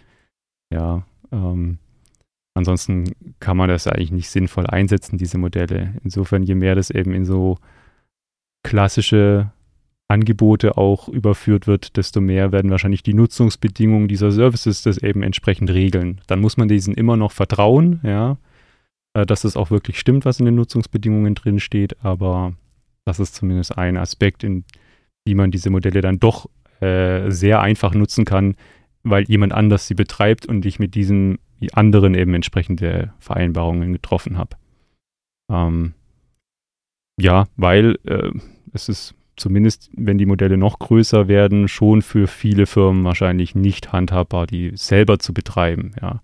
[0.73, 1.79] Ja, ähm,
[2.55, 5.95] ansonsten kann man das eigentlich nicht sinnvoll einsetzen, diese Modelle.
[6.05, 7.59] Insofern, je mehr das eben in so
[8.63, 9.51] klassische
[10.09, 15.71] Angebote auch überführt wird, desto mehr werden wahrscheinlich die Nutzungsbedingungen dieser Services das eben entsprechend
[15.71, 16.23] regeln.
[16.27, 18.39] Dann muss man diesen immer noch vertrauen, ja,
[19.15, 22.55] äh, dass es auch wirklich stimmt, was in den Nutzungsbedingungen drin steht, aber
[23.05, 24.65] das ist zumindest ein Aspekt, in
[25.27, 26.49] wie man diese Modelle dann doch
[26.81, 28.55] äh, sehr einfach nutzen kann,
[29.03, 31.39] weil jemand anders sie betreibt und ich mit diesen
[31.73, 34.57] anderen eben entsprechende Vereinbarungen getroffen habe.
[35.51, 35.93] Ähm,
[37.21, 38.31] ja, weil äh,
[38.73, 43.93] es ist zumindest wenn die Modelle noch größer werden, schon für viele Firmen wahrscheinlich nicht
[43.93, 45.93] handhabbar, die selber zu betreiben.
[46.01, 46.21] Ja.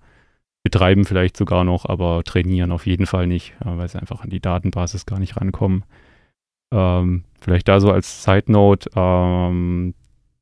[0.63, 4.41] Betreiben vielleicht sogar noch, aber trainieren auf jeden Fall nicht, weil sie einfach an die
[4.41, 5.85] Datenbasis gar nicht rankommen.
[6.73, 9.95] Ähm, vielleicht da so als Side Note, ähm,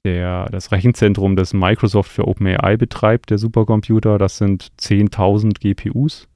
[0.05, 6.29] der, das Rechenzentrum, das Microsoft für OpenAI betreibt, der Supercomputer, das sind 10.000 GPUs.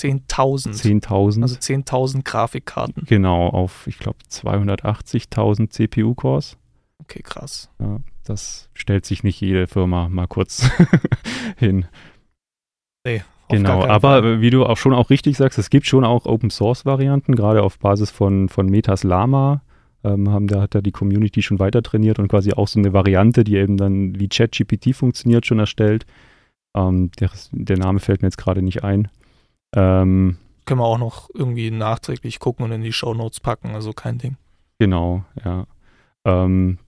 [0.00, 1.02] 10.000.
[1.02, 1.42] 10.000.
[1.42, 3.04] Also 10.000 Grafikkarten.
[3.06, 6.56] Genau, auf, ich glaube, 280.000 CPU-Cores.
[7.00, 7.70] Okay, krass.
[7.80, 10.68] Ja, das stellt sich nicht jede Firma mal kurz
[11.56, 11.86] hin.
[13.06, 14.40] Nee, genau, aber Fall.
[14.40, 18.10] wie du auch schon auch richtig sagst, es gibt schon auch Open-Source-Varianten, gerade auf Basis
[18.10, 19.62] von, von Metas Lama.
[20.04, 22.92] Ähm, haben, da hat da die Community schon weiter trainiert und quasi auch so eine
[22.92, 26.06] Variante, die eben dann wie ChatGPT funktioniert, schon erstellt.
[26.76, 29.08] Ähm, der, der Name fällt mir jetzt gerade nicht ein.
[29.74, 33.92] Ähm, Können wir auch noch irgendwie nachträglich gucken und in die Show Notes packen, also
[33.92, 34.36] kein Ding.
[34.78, 35.66] Genau, ja.
[36.24, 36.78] Ähm,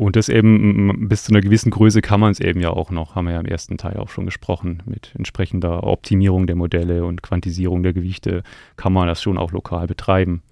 [0.00, 3.16] und das eben bis zu einer gewissen Größe kann man es eben ja auch noch,
[3.16, 7.22] haben wir ja im ersten Teil auch schon gesprochen, mit entsprechender Optimierung der Modelle und
[7.22, 8.42] Quantisierung der Gewichte
[8.76, 10.42] kann man das schon auch lokal betreiben.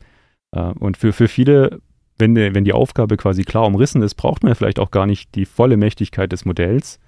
[0.52, 1.80] Äh, und für, für viele,
[2.18, 5.34] wenn, wenn die Aufgabe quasi klar umrissen ist, braucht man ja vielleicht auch gar nicht
[5.34, 7.00] die volle Mächtigkeit des Modells,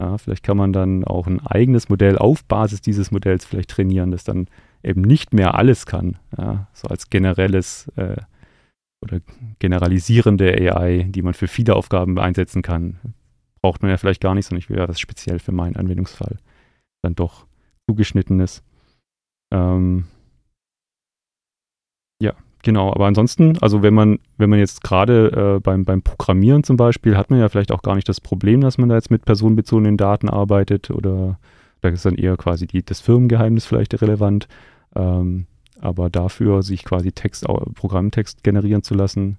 [0.00, 4.10] ja, vielleicht kann man dann auch ein eigenes Modell auf Basis dieses Modells vielleicht trainieren,
[4.10, 4.48] das dann
[4.82, 6.18] eben nicht mehr alles kann.
[6.36, 8.16] Ja, so als generelles äh,
[9.02, 9.20] oder
[9.58, 12.98] generalisierende AI, die man für viele Aufgaben einsetzen kann,
[13.62, 16.38] braucht man ja vielleicht gar nicht, sondern ich will ja das speziell für meinen Anwendungsfall
[17.02, 17.46] dann doch
[17.88, 18.64] zugeschnitten ist.
[19.52, 20.06] Ähm,
[22.20, 22.34] ja,
[22.64, 26.78] Genau, aber ansonsten, also wenn man, wenn man jetzt gerade äh, beim, beim Programmieren zum
[26.78, 29.26] Beispiel, hat man ja vielleicht auch gar nicht das Problem, dass man da jetzt mit
[29.26, 31.38] personenbezogenen Daten arbeitet oder
[31.82, 34.48] da ist dann eher quasi die, das Firmengeheimnis vielleicht relevant.
[34.96, 35.44] Ähm,
[35.78, 37.44] aber dafür sich quasi Text,
[37.74, 39.36] Programmtext generieren zu lassen,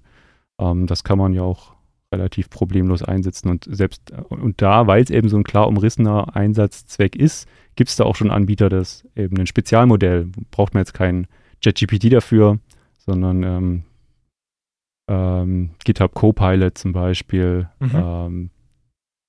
[0.60, 1.74] ähm, das kann man ja auch
[2.12, 3.50] relativ problemlos einsetzen.
[3.50, 7.96] Und selbst und da, weil es eben so ein klar umrissener Einsatzzweck ist, gibt es
[7.96, 11.26] da auch schon Anbieter, das eben ein Spezialmodell, braucht man jetzt kein
[11.60, 12.60] JetGPT dafür,
[13.06, 13.82] sondern ähm,
[15.08, 17.68] ähm, GitHub Copilot zum Beispiel.
[17.78, 17.90] Mhm.
[17.94, 18.50] Ähm,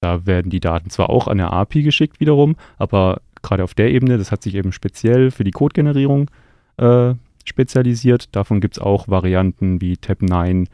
[0.01, 3.91] da werden die Daten zwar auch an der API geschickt wiederum, aber gerade auf der
[3.91, 6.29] Ebene, das hat sich eben speziell für die Codegenerierung
[6.77, 7.13] äh,
[7.45, 8.35] spezialisiert.
[8.35, 10.67] Davon gibt es auch Varianten wie Tab9,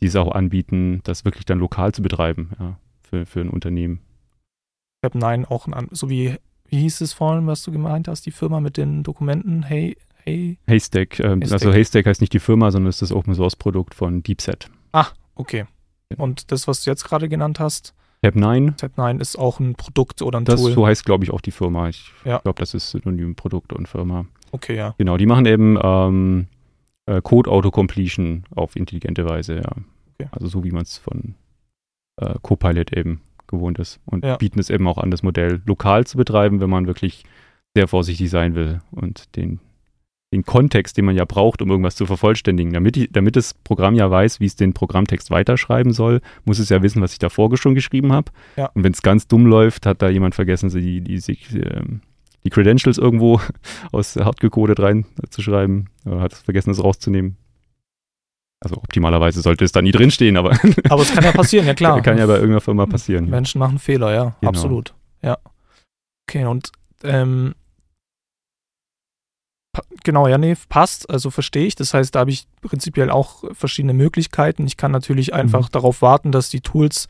[0.00, 4.00] die es auch anbieten, das wirklich dann lokal zu betreiben ja, für, für ein Unternehmen.
[5.04, 6.36] Tab9 auch, ein, so wie,
[6.68, 9.96] wie hieß es vorhin, was du gemeint hast, die Firma mit den Dokumenten, hey,
[10.26, 11.20] Hay Haystack.
[11.20, 11.52] Ähm, Haystack.
[11.52, 14.70] Also Haystack heißt nicht die Firma, sondern ist das Open Source Produkt von DeepSet.
[14.92, 15.66] Ah, okay.
[16.16, 17.94] Und das, was du jetzt gerade genannt hast?
[18.24, 18.78] Tab9.
[18.78, 20.72] Tab9 ist auch ein Produkt oder ein das, Tool.
[20.72, 21.88] So heißt, glaube ich, auch die Firma.
[21.88, 22.38] Ich ja.
[22.38, 24.26] glaube, das ist Synonym Produkt und Firma.
[24.52, 24.94] Okay, ja.
[24.98, 26.46] Genau, die machen eben ähm,
[27.06, 29.72] äh, Code Autocompletion auf intelligente Weise, ja.
[30.18, 30.28] Okay.
[30.32, 31.34] Also so wie man es von
[32.16, 34.00] äh, Copilot eben gewohnt ist.
[34.04, 34.36] Und ja.
[34.36, 37.24] bieten es eben auch an, das Modell lokal zu betreiben, wenn man wirklich
[37.74, 39.60] sehr vorsichtig sein will und den
[40.32, 42.72] den Kontext, den man ja braucht, um irgendwas zu vervollständigen.
[42.72, 46.68] Damit, die, damit das Programm ja weiß, wie es den Programmtext weiterschreiben soll, muss es
[46.68, 48.30] ja wissen, was ich davor schon geschrieben habe.
[48.56, 48.66] Ja.
[48.74, 52.02] Und wenn es ganz dumm läuft, hat da jemand vergessen, die, die, die, ähm,
[52.44, 53.40] die Credentials irgendwo
[53.92, 57.36] aus hardgecodet reinzuschreiben oder hat vergessen, es rauszunehmen.
[58.60, 60.50] Also optimalerweise sollte es da nie drinstehen, aber.
[60.90, 62.00] aber es kann ja passieren, ja klar.
[62.02, 63.28] kann ja bei irgendeiner Firma passieren.
[63.30, 64.50] Menschen machen Fehler, ja, genau.
[64.50, 64.94] absolut.
[65.22, 65.38] Ja.
[66.28, 66.70] Okay, und
[67.02, 67.54] ähm,
[70.02, 71.08] Genau, ja, nee, passt.
[71.10, 71.74] Also verstehe ich.
[71.74, 74.66] Das heißt, da habe ich prinzipiell auch verschiedene Möglichkeiten.
[74.66, 75.72] Ich kann natürlich einfach mhm.
[75.72, 77.06] darauf warten, dass die Tools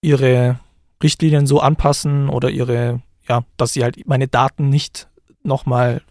[0.00, 0.60] ihre
[1.02, 5.08] Richtlinien so anpassen oder ihre, ja, dass sie halt meine Daten nicht
[5.42, 6.02] nochmal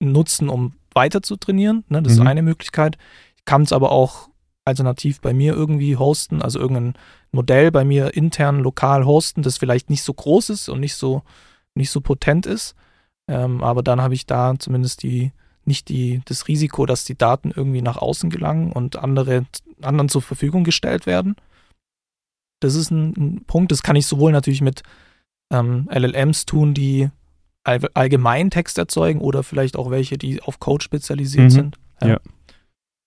[0.00, 1.84] nutzen, um weiter zu trainieren.
[1.88, 2.02] Ne?
[2.02, 2.22] Das mhm.
[2.22, 2.96] ist eine Möglichkeit.
[3.36, 4.28] Ich kann es aber auch
[4.64, 6.94] alternativ bei mir irgendwie hosten, also irgendein
[7.32, 11.22] Modell bei mir intern lokal hosten, das vielleicht nicht so groß ist und nicht so,
[11.74, 12.76] nicht so potent ist
[13.32, 15.32] Ähm, aber dann habe ich da zumindest die,
[15.64, 19.46] nicht die, das Risiko, dass die Daten irgendwie nach außen gelangen und andere,
[19.80, 21.34] anderen zur Verfügung gestellt werden.
[22.60, 24.82] Das ist ein, ein Punkt, das kann ich sowohl natürlich mit
[25.50, 27.08] ähm, LLMs tun, die
[27.64, 31.50] all, allgemein Text erzeugen oder vielleicht auch welche, die auf Code spezialisiert Mhm.
[31.50, 31.76] sind.
[32.02, 32.18] Ja.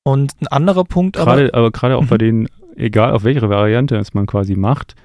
[0.03, 2.19] Und ein anderer Punkt Gerade, aber, aber gerade auch bei Mhm.
[2.19, 4.95] denen, egal auf welche Variante es man quasi macht,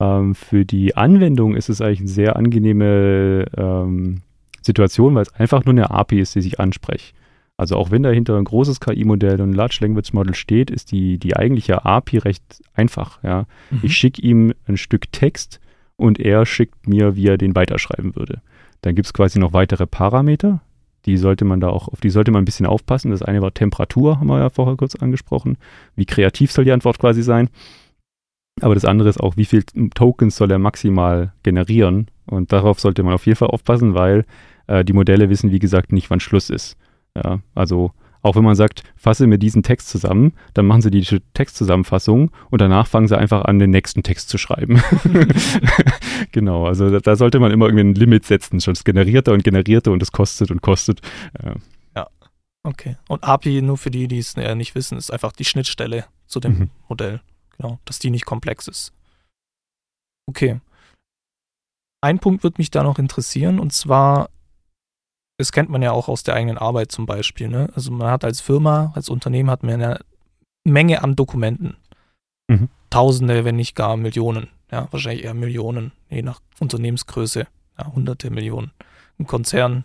[0.00, 4.22] ähm, für die Anwendung ist es eigentlich eine sehr angenehme ähm,
[4.64, 7.14] Situation, weil es einfach nur eine API ist, die sich anspricht.
[7.56, 11.18] Also auch wenn dahinter ein großes KI-Modell und ein Large Language Model steht, ist die,
[11.18, 12.42] die eigentliche API recht
[12.74, 13.22] einfach.
[13.22, 13.46] Ja.
[13.70, 13.80] Mhm.
[13.82, 15.60] Ich schicke ihm ein Stück Text
[15.96, 18.40] und er schickt mir, wie er den weiterschreiben würde.
[18.82, 20.60] Dann gibt es quasi noch weitere Parameter,
[21.06, 23.10] die sollte man da auch, auf die sollte man ein bisschen aufpassen.
[23.10, 25.58] Das eine war Temperatur, haben wir ja vorher kurz angesprochen.
[25.96, 27.50] Wie kreativ soll die Antwort quasi sein?
[28.60, 32.08] Aber das andere ist auch, wie viel Tokens soll er maximal generieren?
[32.26, 34.24] Und darauf sollte man auf jeden Fall aufpassen, weil
[34.66, 36.76] äh, die Modelle wissen, wie gesagt, nicht, wann Schluss ist.
[37.16, 37.92] Ja, also
[38.22, 41.04] auch wenn man sagt, fasse mir diesen Text zusammen, dann machen sie die
[41.34, 44.82] Textzusammenfassung und danach fangen sie einfach an, den nächsten Text zu schreiben.
[46.32, 48.60] genau, also da, da, sollte man immer irgendwie ein Limit setzen.
[48.60, 51.02] Schon es generiert er und generiert er und es kostet und kostet.
[51.44, 51.54] Ja.
[52.64, 52.96] Okay.
[53.08, 56.40] Und API, nur für die, die es äh, nicht wissen, ist einfach die Schnittstelle zu
[56.40, 56.70] dem Mhm.
[56.88, 57.20] Modell.
[57.56, 58.92] Genau, dass die nicht komplex ist.
[60.26, 60.60] Okay.
[62.00, 64.30] Ein Punkt wird mich da noch interessieren und zwar,
[65.36, 67.48] das kennt man ja auch aus der eigenen Arbeit zum Beispiel.
[67.48, 67.68] Ne?
[67.74, 70.00] Also man hat als Firma, als Unternehmen hat man eine
[70.64, 71.76] Menge an Dokumenten.
[72.48, 72.68] Mhm.
[72.90, 74.48] Tausende, wenn nicht gar Millionen.
[74.70, 77.46] Ja, wahrscheinlich eher Millionen, je nach Unternehmensgröße.
[77.78, 78.72] Ja, hunderte Millionen.
[79.18, 79.84] Ein Konzern.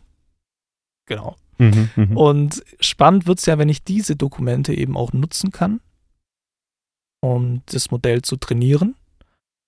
[1.08, 1.36] Genau.
[1.58, 2.18] Mhm, mhm.
[2.18, 5.82] Und spannend wird es ja, wenn ich diese Dokumente eben auch nutzen kann,
[7.22, 8.96] um das Modell zu trainieren,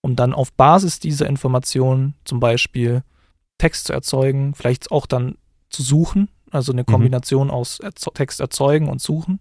[0.01, 3.03] um dann auf Basis dieser Informationen zum Beispiel
[3.57, 5.37] Text zu erzeugen, vielleicht auch dann
[5.71, 9.39] zu suchen, also eine Kombination aus Erzo Text erzeugen und suchen.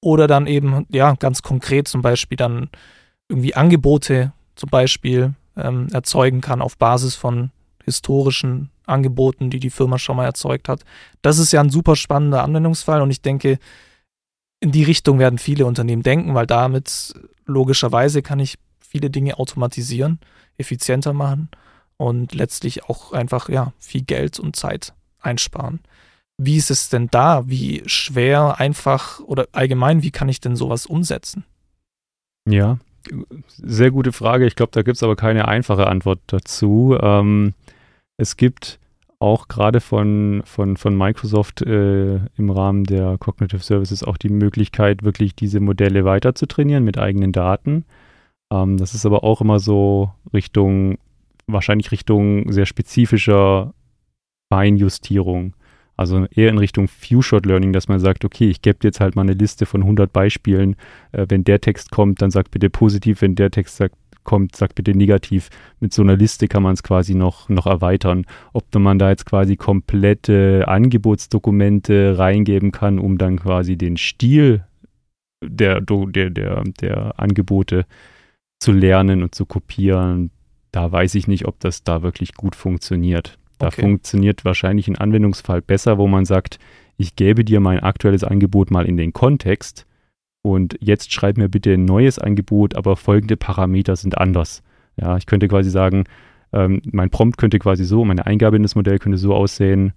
[0.00, 2.70] Oder dann eben, ja, ganz konkret zum Beispiel dann
[3.28, 7.50] irgendwie Angebote zum Beispiel ähm, erzeugen kann auf Basis von
[7.84, 10.84] historischen Angeboten, die die Firma schon mal erzeugt hat.
[11.22, 13.58] Das ist ja ein super spannender Anwendungsfall und ich denke,
[14.60, 20.20] in die Richtung werden viele Unternehmen denken, weil damit logischerweise kann ich viele Dinge automatisieren,
[20.56, 21.48] effizienter machen
[21.96, 24.94] und letztlich auch einfach ja viel Geld und Zeit
[25.26, 25.80] einsparen.
[26.38, 27.48] Wie ist es denn da?
[27.48, 31.44] Wie schwer, einfach oder allgemein, wie kann ich denn sowas umsetzen?
[32.48, 32.78] Ja,
[33.48, 34.46] sehr gute Frage.
[34.46, 36.96] Ich glaube, da gibt es aber keine einfache Antwort dazu.
[37.00, 37.54] Ähm,
[38.16, 38.78] es gibt
[39.18, 45.02] auch gerade von, von, von Microsoft äh, im Rahmen der Cognitive Services auch die Möglichkeit,
[45.02, 47.84] wirklich diese Modelle weiter zu trainieren mit eigenen Daten.
[48.52, 50.98] Ähm, das ist aber auch immer so Richtung,
[51.46, 53.72] wahrscheinlich Richtung sehr spezifischer
[54.50, 55.54] Feinjustierung.
[55.96, 59.32] Also eher in Richtung Few-Shot-Learning, dass man sagt, okay, ich gebe jetzt halt mal eine
[59.32, 60.76] Liste von 100 Beispielen.
[61.12, 63.22] Äh, wenn der Text kommt, dann sag bitte positiv.
[63.22, 65.48] Wenn der Text sagt, kommt, sag bitte negativ.
[65.80, 68.26] Mit so einer Liste kann man es quasi noch, noch erweitern.
[68.52, 74.64] Ob man da jetzt quasi komplette Angebotsdokumente reingeben kann, um dann quasi den Stil
[75.42, 77.86] der, der, der, der Angebote
[78.58, 80.30] zu lernen und zu kopieren,
[80.72, 83.38] da weiß ich nicht, ob das da wirklich gut funktioniert.
[83.58, 83.82] Da Okay.
[83.82, 86.58] funktioniert wahrscheinlich ein Anwendungsfall besser, wo man sagt,
[86.96, 89.86] ich gebe dir mein aktuelles Angebot mal in den Kontext
[90.42, 94.62] und jetzt schreib mir bitte ein neues Angebot, aber folgende Parameter sind anders.
[94.96, 96.04] Ja, ich könnte quasi sagen,
[96.52, 99.92] ähm, mein Prompt könnte quasi so, meine Eingabe in das Modell könnte so aussehen,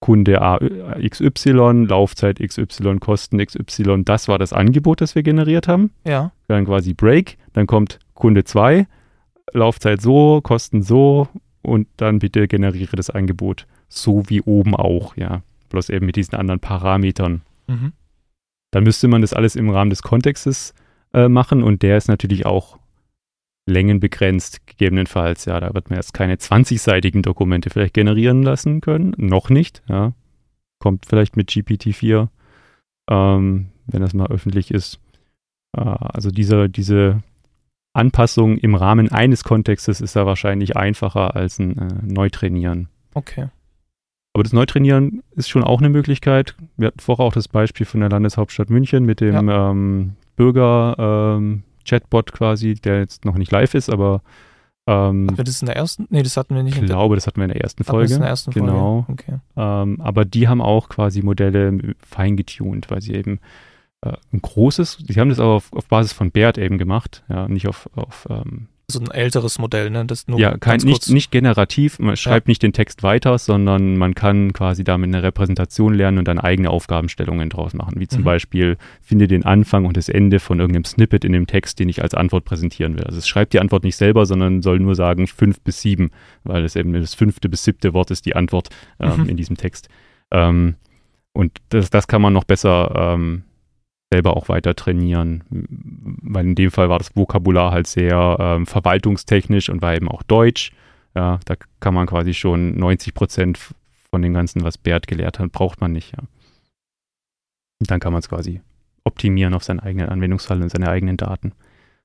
[0.00, 0.58] Kunde A,
[1.04, 6.66] XY, Laufzeit XY, Kosten XY, das war das Angebot, das wir generiert haben Ja, dann
[6.66, 8.86] quasi Break, dann kommt Kunde 2,
[9.52, 11.26] Laufzeit so, Kosten so
[11.62, 15.42] und dann bitte generiere das Angebot so wie oben auch, ja.
[15.70, 17.42] Bloß eben mit diesen anderen Parametern.
[17.66, 17.92] mhm.
[18.70, 20.74] Dann müsste man das alles im Rahmen des Kontextes
[21.14, 22.78] äh, machen und der ist natürlich auch
[23.66, 25.44] längenbegrenzt, gegebenenfalls.
[25.44, 29.14] Ja, da wird man jetzt keine 20-seitigen Dokumente vielleicht generieren lassen können.
[29.16, 30.12] Noch nicht, ja.
[30.80, 32.28] Kommt vielleicht mit GPT-4,
[33.10, 35.00] ähm, wenn das mal öffentlich ist.
[35.76, 37.22] Äh, also diese, diese
[37.92, 42.88] Anpassung im Rahmen eines Kontextes ist da wahrscheinlich einfacher als ein äh, Neutrainieren.
[43.14, 43.48] okay.
[44.34, 46.54] Aber das Neutrainieren ist schon auch eine Möglichkeit.
[46.76, 52.74] Wir hatten vorher auch das Beispiel von der Landeshauptstadt München mit dem ähm, Bürger-Chatbot quasi,
[52.74, 54.22] der jetzt noch nicht live ist, aber
[54.86, 56.06] ähm, Hatten wir das in der ersten?
[56.08, 57.80] Nee, das hatten wir nicht ich in der, glaube, das hatten wir in der ersten
[57.80, 58.14] wir das Folge.
[58.14, 58.68] in der ersten Folge.
[58.68, 59.06] Genau.
[59.08, 59.38] Okay.
[59.56, 63.40] Ähm, aber die haben auch quasi Modelle feingetuned, weil sie eben
[64.04, 67.48] äh, ein großes, sie haben das aber auf, auf Basis von BERT eben gemacht, ja,
[67.48, 70.06] nicht auf, auf ähm, so ein älteres Modell, ne?
[70.06, 74.14] Das nur ja, kein, nicht, nicht generativ, man schreibt nicht den Text weiter, sondern man
[74.14, 78.00] kann quasi damit eine Repräsentation lernen und dann eigene Aufgabenstellungen draus machen.
[78.00, 78.24] Wie zum Mhm.
[78.24, 82.00] Beispiel, finde den Anfang und das Ende von irgendeinem Snippet in dem Text, den ich
[82.02, 83.04] als Antwort präsentieren will.
[83.04, 86.10] Also es schreibt die Antwort nicht selber, sondern soll nur sagen fünf bis sieben,
[86.44, 88.70] weil es eben das fünfte bis siebte Wort ist die Antwort
[89.00, 89.28] ähm, Mhm.
[89.28, 89.90] in diesem Text.
[90.30, 90.76] Ähm,
[91.34, 93.42] und das, das kann man noch besser ähm,
[94.12, 99.68] selber auch weiter trainieren, weil in dem Fall war das Vokabular halt sehr ähm, verwaltungstechnisch
[99.68, 100.72] und war eben auch Deutsch.
[101.14, 103.58] Ja, da kann man quasi schon 90 Prozent
[104.10, 106.12] von dem Ganzen, was Bert gelehrt hat, braucht man nicht.
[106.12, 106.22] Ja.
[107.80, 108.60] Und dann kann man es quasi
[109.04, 111.52] optimieren auf seinen eigenen Anwendungsfall und seine eigenen Daten.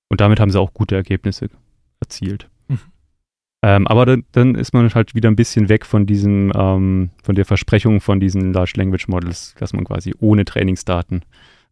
[0.09, 1.49] Und damit haben sie auch gute Ergebnisse
[1.99, 2.49] erzielt.
[2.67, 2.79] Mhm.
[3.63, 7.35] Ähm, aber dann, dann ist man halt wieder ein bisschen weg von diesem, ähm, von
[7.35, 11.23] der Versprechung von diesen Large Language Models, dass man quasi ohne Trainingsdaten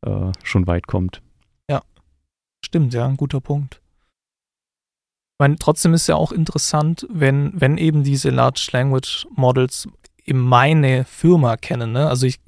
[0.06, 1.22] äh, schon weit kommt.
[2.64, 3.82] Stimmt, ja, ein guter Punkt.
[5.34, 9.90] Ich meine, trotzdem ist ja auch interessant, wenn, wenn eben diese Large Language Models
[10.24, 11.92] eben meine Firma kennen.
[11.92, 12.08] Ne?
[12.08, 12.40] Also ich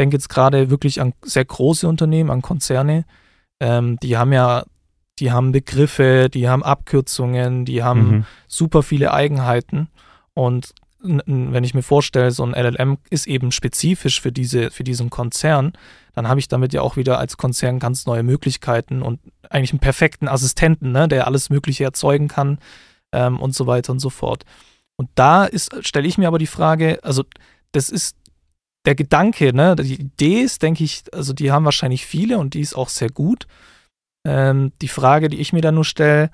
[0.00, 3.04] denke jetzt gerade wirklich an sehr große Unternehmen, an Konzerne.
[3.60, 4.64] Ähm, die haben ja,
[5.18, 8.24] die haben Begriffe, die haben Abkürzungen, die haben Mhm.
[8.48, 9.88] super viele Eigenheiten.
[10.32, 10.74] Und
[11.04, 15.72] wenn ich mir vorstelle, so ein LLM ist eben spezifisch für, diese, für diesen Konzern,
[16.14, 19.80] dann habe ich damit ja auch wieder als Konzern ganz neue Möglichkeiten und eigentlich einen
[19.80, 22.58] perfekten Assistenten, ne, der alles Mögliche erzeugen kann
[23.12, 24.44] ähm, und so weiter und so fort.
[24.96, 25.48] Und da
[25.80, 27.24] stelle ich mir aber die Frage, also
[27.72, 28.16] das ist
[28.86, 32.60] der Gedanke, ne, die Idee ist, denke ich, also die haben wahrscheinlich viele und die
[32.60, 33.46] ist auch sehr gut.
[34.26, 36.30] Ähm, die Frage, die ich mir da nur stelle,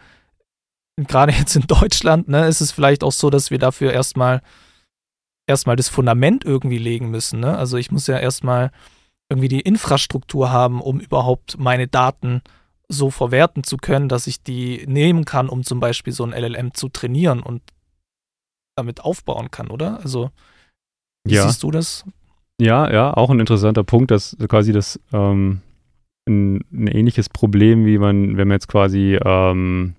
[1.05, 4.43] gerade jetzt in Deutschland, ne, ist es vielleicht auch so, dass wir dafür erstmal
[5.47, 7.41] erstmal das Fundament irgendwie legen müssen.
[7.41, 7.57] Ne?
[7.59, 8.71] Also ich muss ja erstmal
[9.29, 12.43] irgendwie die Infrastruktur haben, um überhaupt meine Daten
[12.89, 16.75] so verwerten zu können, dass ich die nehmen kann, um zum Beispiel so ein LLM
[16.75, 17.63] zu trainieren und
[18.77, 19.99] damit aufbauen kann, oder?
[20.03, 20.31] Also
[21.25, 21.47] wie Ja.
[21.47, 22.05] siehst du das?
[22.61, 25.63] Ja, ja, auch ein interessanter Punkt, dass quasi das ähm,
[26.29, 29.95] ein, ein ähnliches Problem, wie man, wenn man jetzt quasi ähm,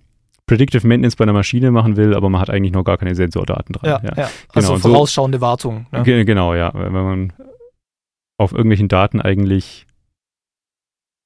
[0.51, 3.71] Predictive Maintenance bei einer Maschine machen will, aber man hat eigentlich noch gar keine Sensordaten
[3.71, 4.01] dran.
[4.03, 4.29] Ja, ja.
[4.53, 5.85] Also Genau, so- vorausschauende Wartung.
[5.93, 6.03] Ne?
[6.03, 6.71] Ge- Genau, ja.
[6.73, 7.33] Wenn man
[8.37, 9.85] auf irgendwelchen Daten eigentlich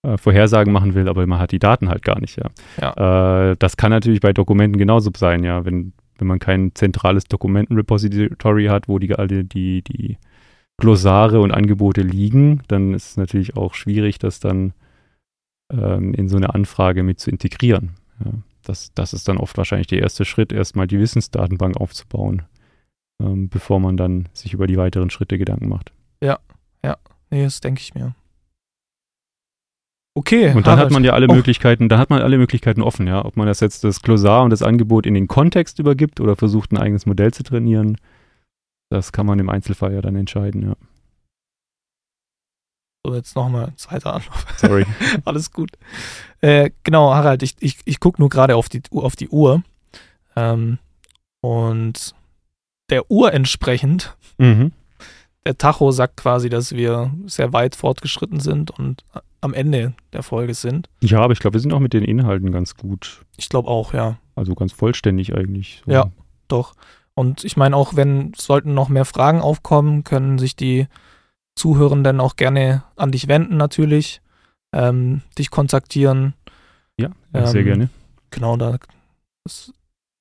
[0.06, 3.52] äh, Vorhersagen machen will, aber man hat die Daten halt gar nicht, ja.
[3.52, 5.66] Äh, das kann natürlich bei Dokumenten genauso sein, ja.
[5.66, 10.18] Wenn, wenn man kein zentrales Dokumentenrepository hat, wo die alle die, die
[10.80, 14.74] Glossare und Angebote liegen, dann ist es natürlich auch schwierig, das dann
[15.74, 17.96] ähm, in so eine Anfrage mit zu integrieren.
[18.24, 18.32] Ja.
[18.66, 22.44] Das, das ist dann oft wahrscheinlich der erste Schritt, erstmal die Wissensdatenbank aufzubauen,
[23.22, 25.92] ähm, bevor man dann sich über die weiteren Schritte Gedanken macht.
[27.32, 28.16] Nee, das denke ich mir.
[30.18, 30.54] Okay.
[30.54, 30.86] Und dann Harald.
[30.86, 31.34] hat man ja alle Oh.
[31.34, 33.26] Möglichkeiten, dann hat man alle Möglichkeiten offen, ja.
[33.26, 36.72] Ob man das jetzt das Glossar und das Angebot in den Kontext übergibt oder versucht,
[36.72, 37.98] ein eigenes Modell zu trainieren,
[38.90, 40.76] das kann man im Einzelfall ja dann entscheiden, ja.
[43.06, 44.46] So, jetzt nochmal ein zweiter Anlauf.
[44.58, 44.84] Sorry.
[45.26, 45.70] Alles gut.
[46.42, 49.62] Äh, genau, Harald, ich, ich, ich gucke nur gerade auf die, auf die Uhr.
[50.36, 50.80] Ähm,
[51.42, 52.16] und
[52.90, 54.72] der Uhr entsprechend, mhm.
[55.46, 59.04] der Tacho sagt quasi, dass wir sehr weit fortgeschritten sind und
[59.42, 60.90] am Ende der Folge sind.
[61.02, 63.94] Ja, aber ich glaube, wir sind auch mit den Inhalten ganz gut, Ich glaube auch,
[63.94, 65.84] ja, also ganz vollständig eigentlich.
[65.86, 65.92] So.
[65.92, 66.10] Ja.
[66.48, 66.74] doch.
[67.14, 70.88] Und ich meine auch, wenn sollten noch mehr Fragen aufkommen, können sich die
[71.56, 74.22] Zuhörenden auch gerne an dich wenden natürlich,
[74.74, 76.34] ähm, dich kontaktieren.
[77.00, 77.90] Ja, ja sehr Ähm, gerne.
[78.32, 78.78] Genau, da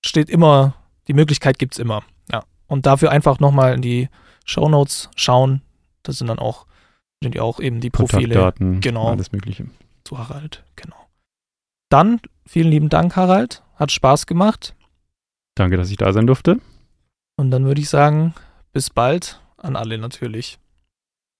[0.05, 0.75] steht immer,
[1.09, 2.03] die Möglichkeit gibt es immer.
[2.31, 2.45] Ja.
[2.67, 4.09] Und dafür einfach nochmal in die
[4.45, 5.63] Shownotes schauen.
[6.03, 6.67] Das sind dann auch,
[7.23, 9.09] sind ja auch eben die Profile Kontaktdaten, genau.
[9.09, 9.67] alles Mögliche.
[10.05, 10.63] zu Harald.
[10.77, 10.97] Genau.
[11.89, 13.63] Dann vielen lieben Dank, Harald.
[13.77, 14.75] Hat Spaß gemacht.
[15.57, 16.61] Danke, dass ich da sein durfte.
[17.37, 18.35] Und dann würde ich sagen,
[18.73, 20.59] bis bald an alle natürlich.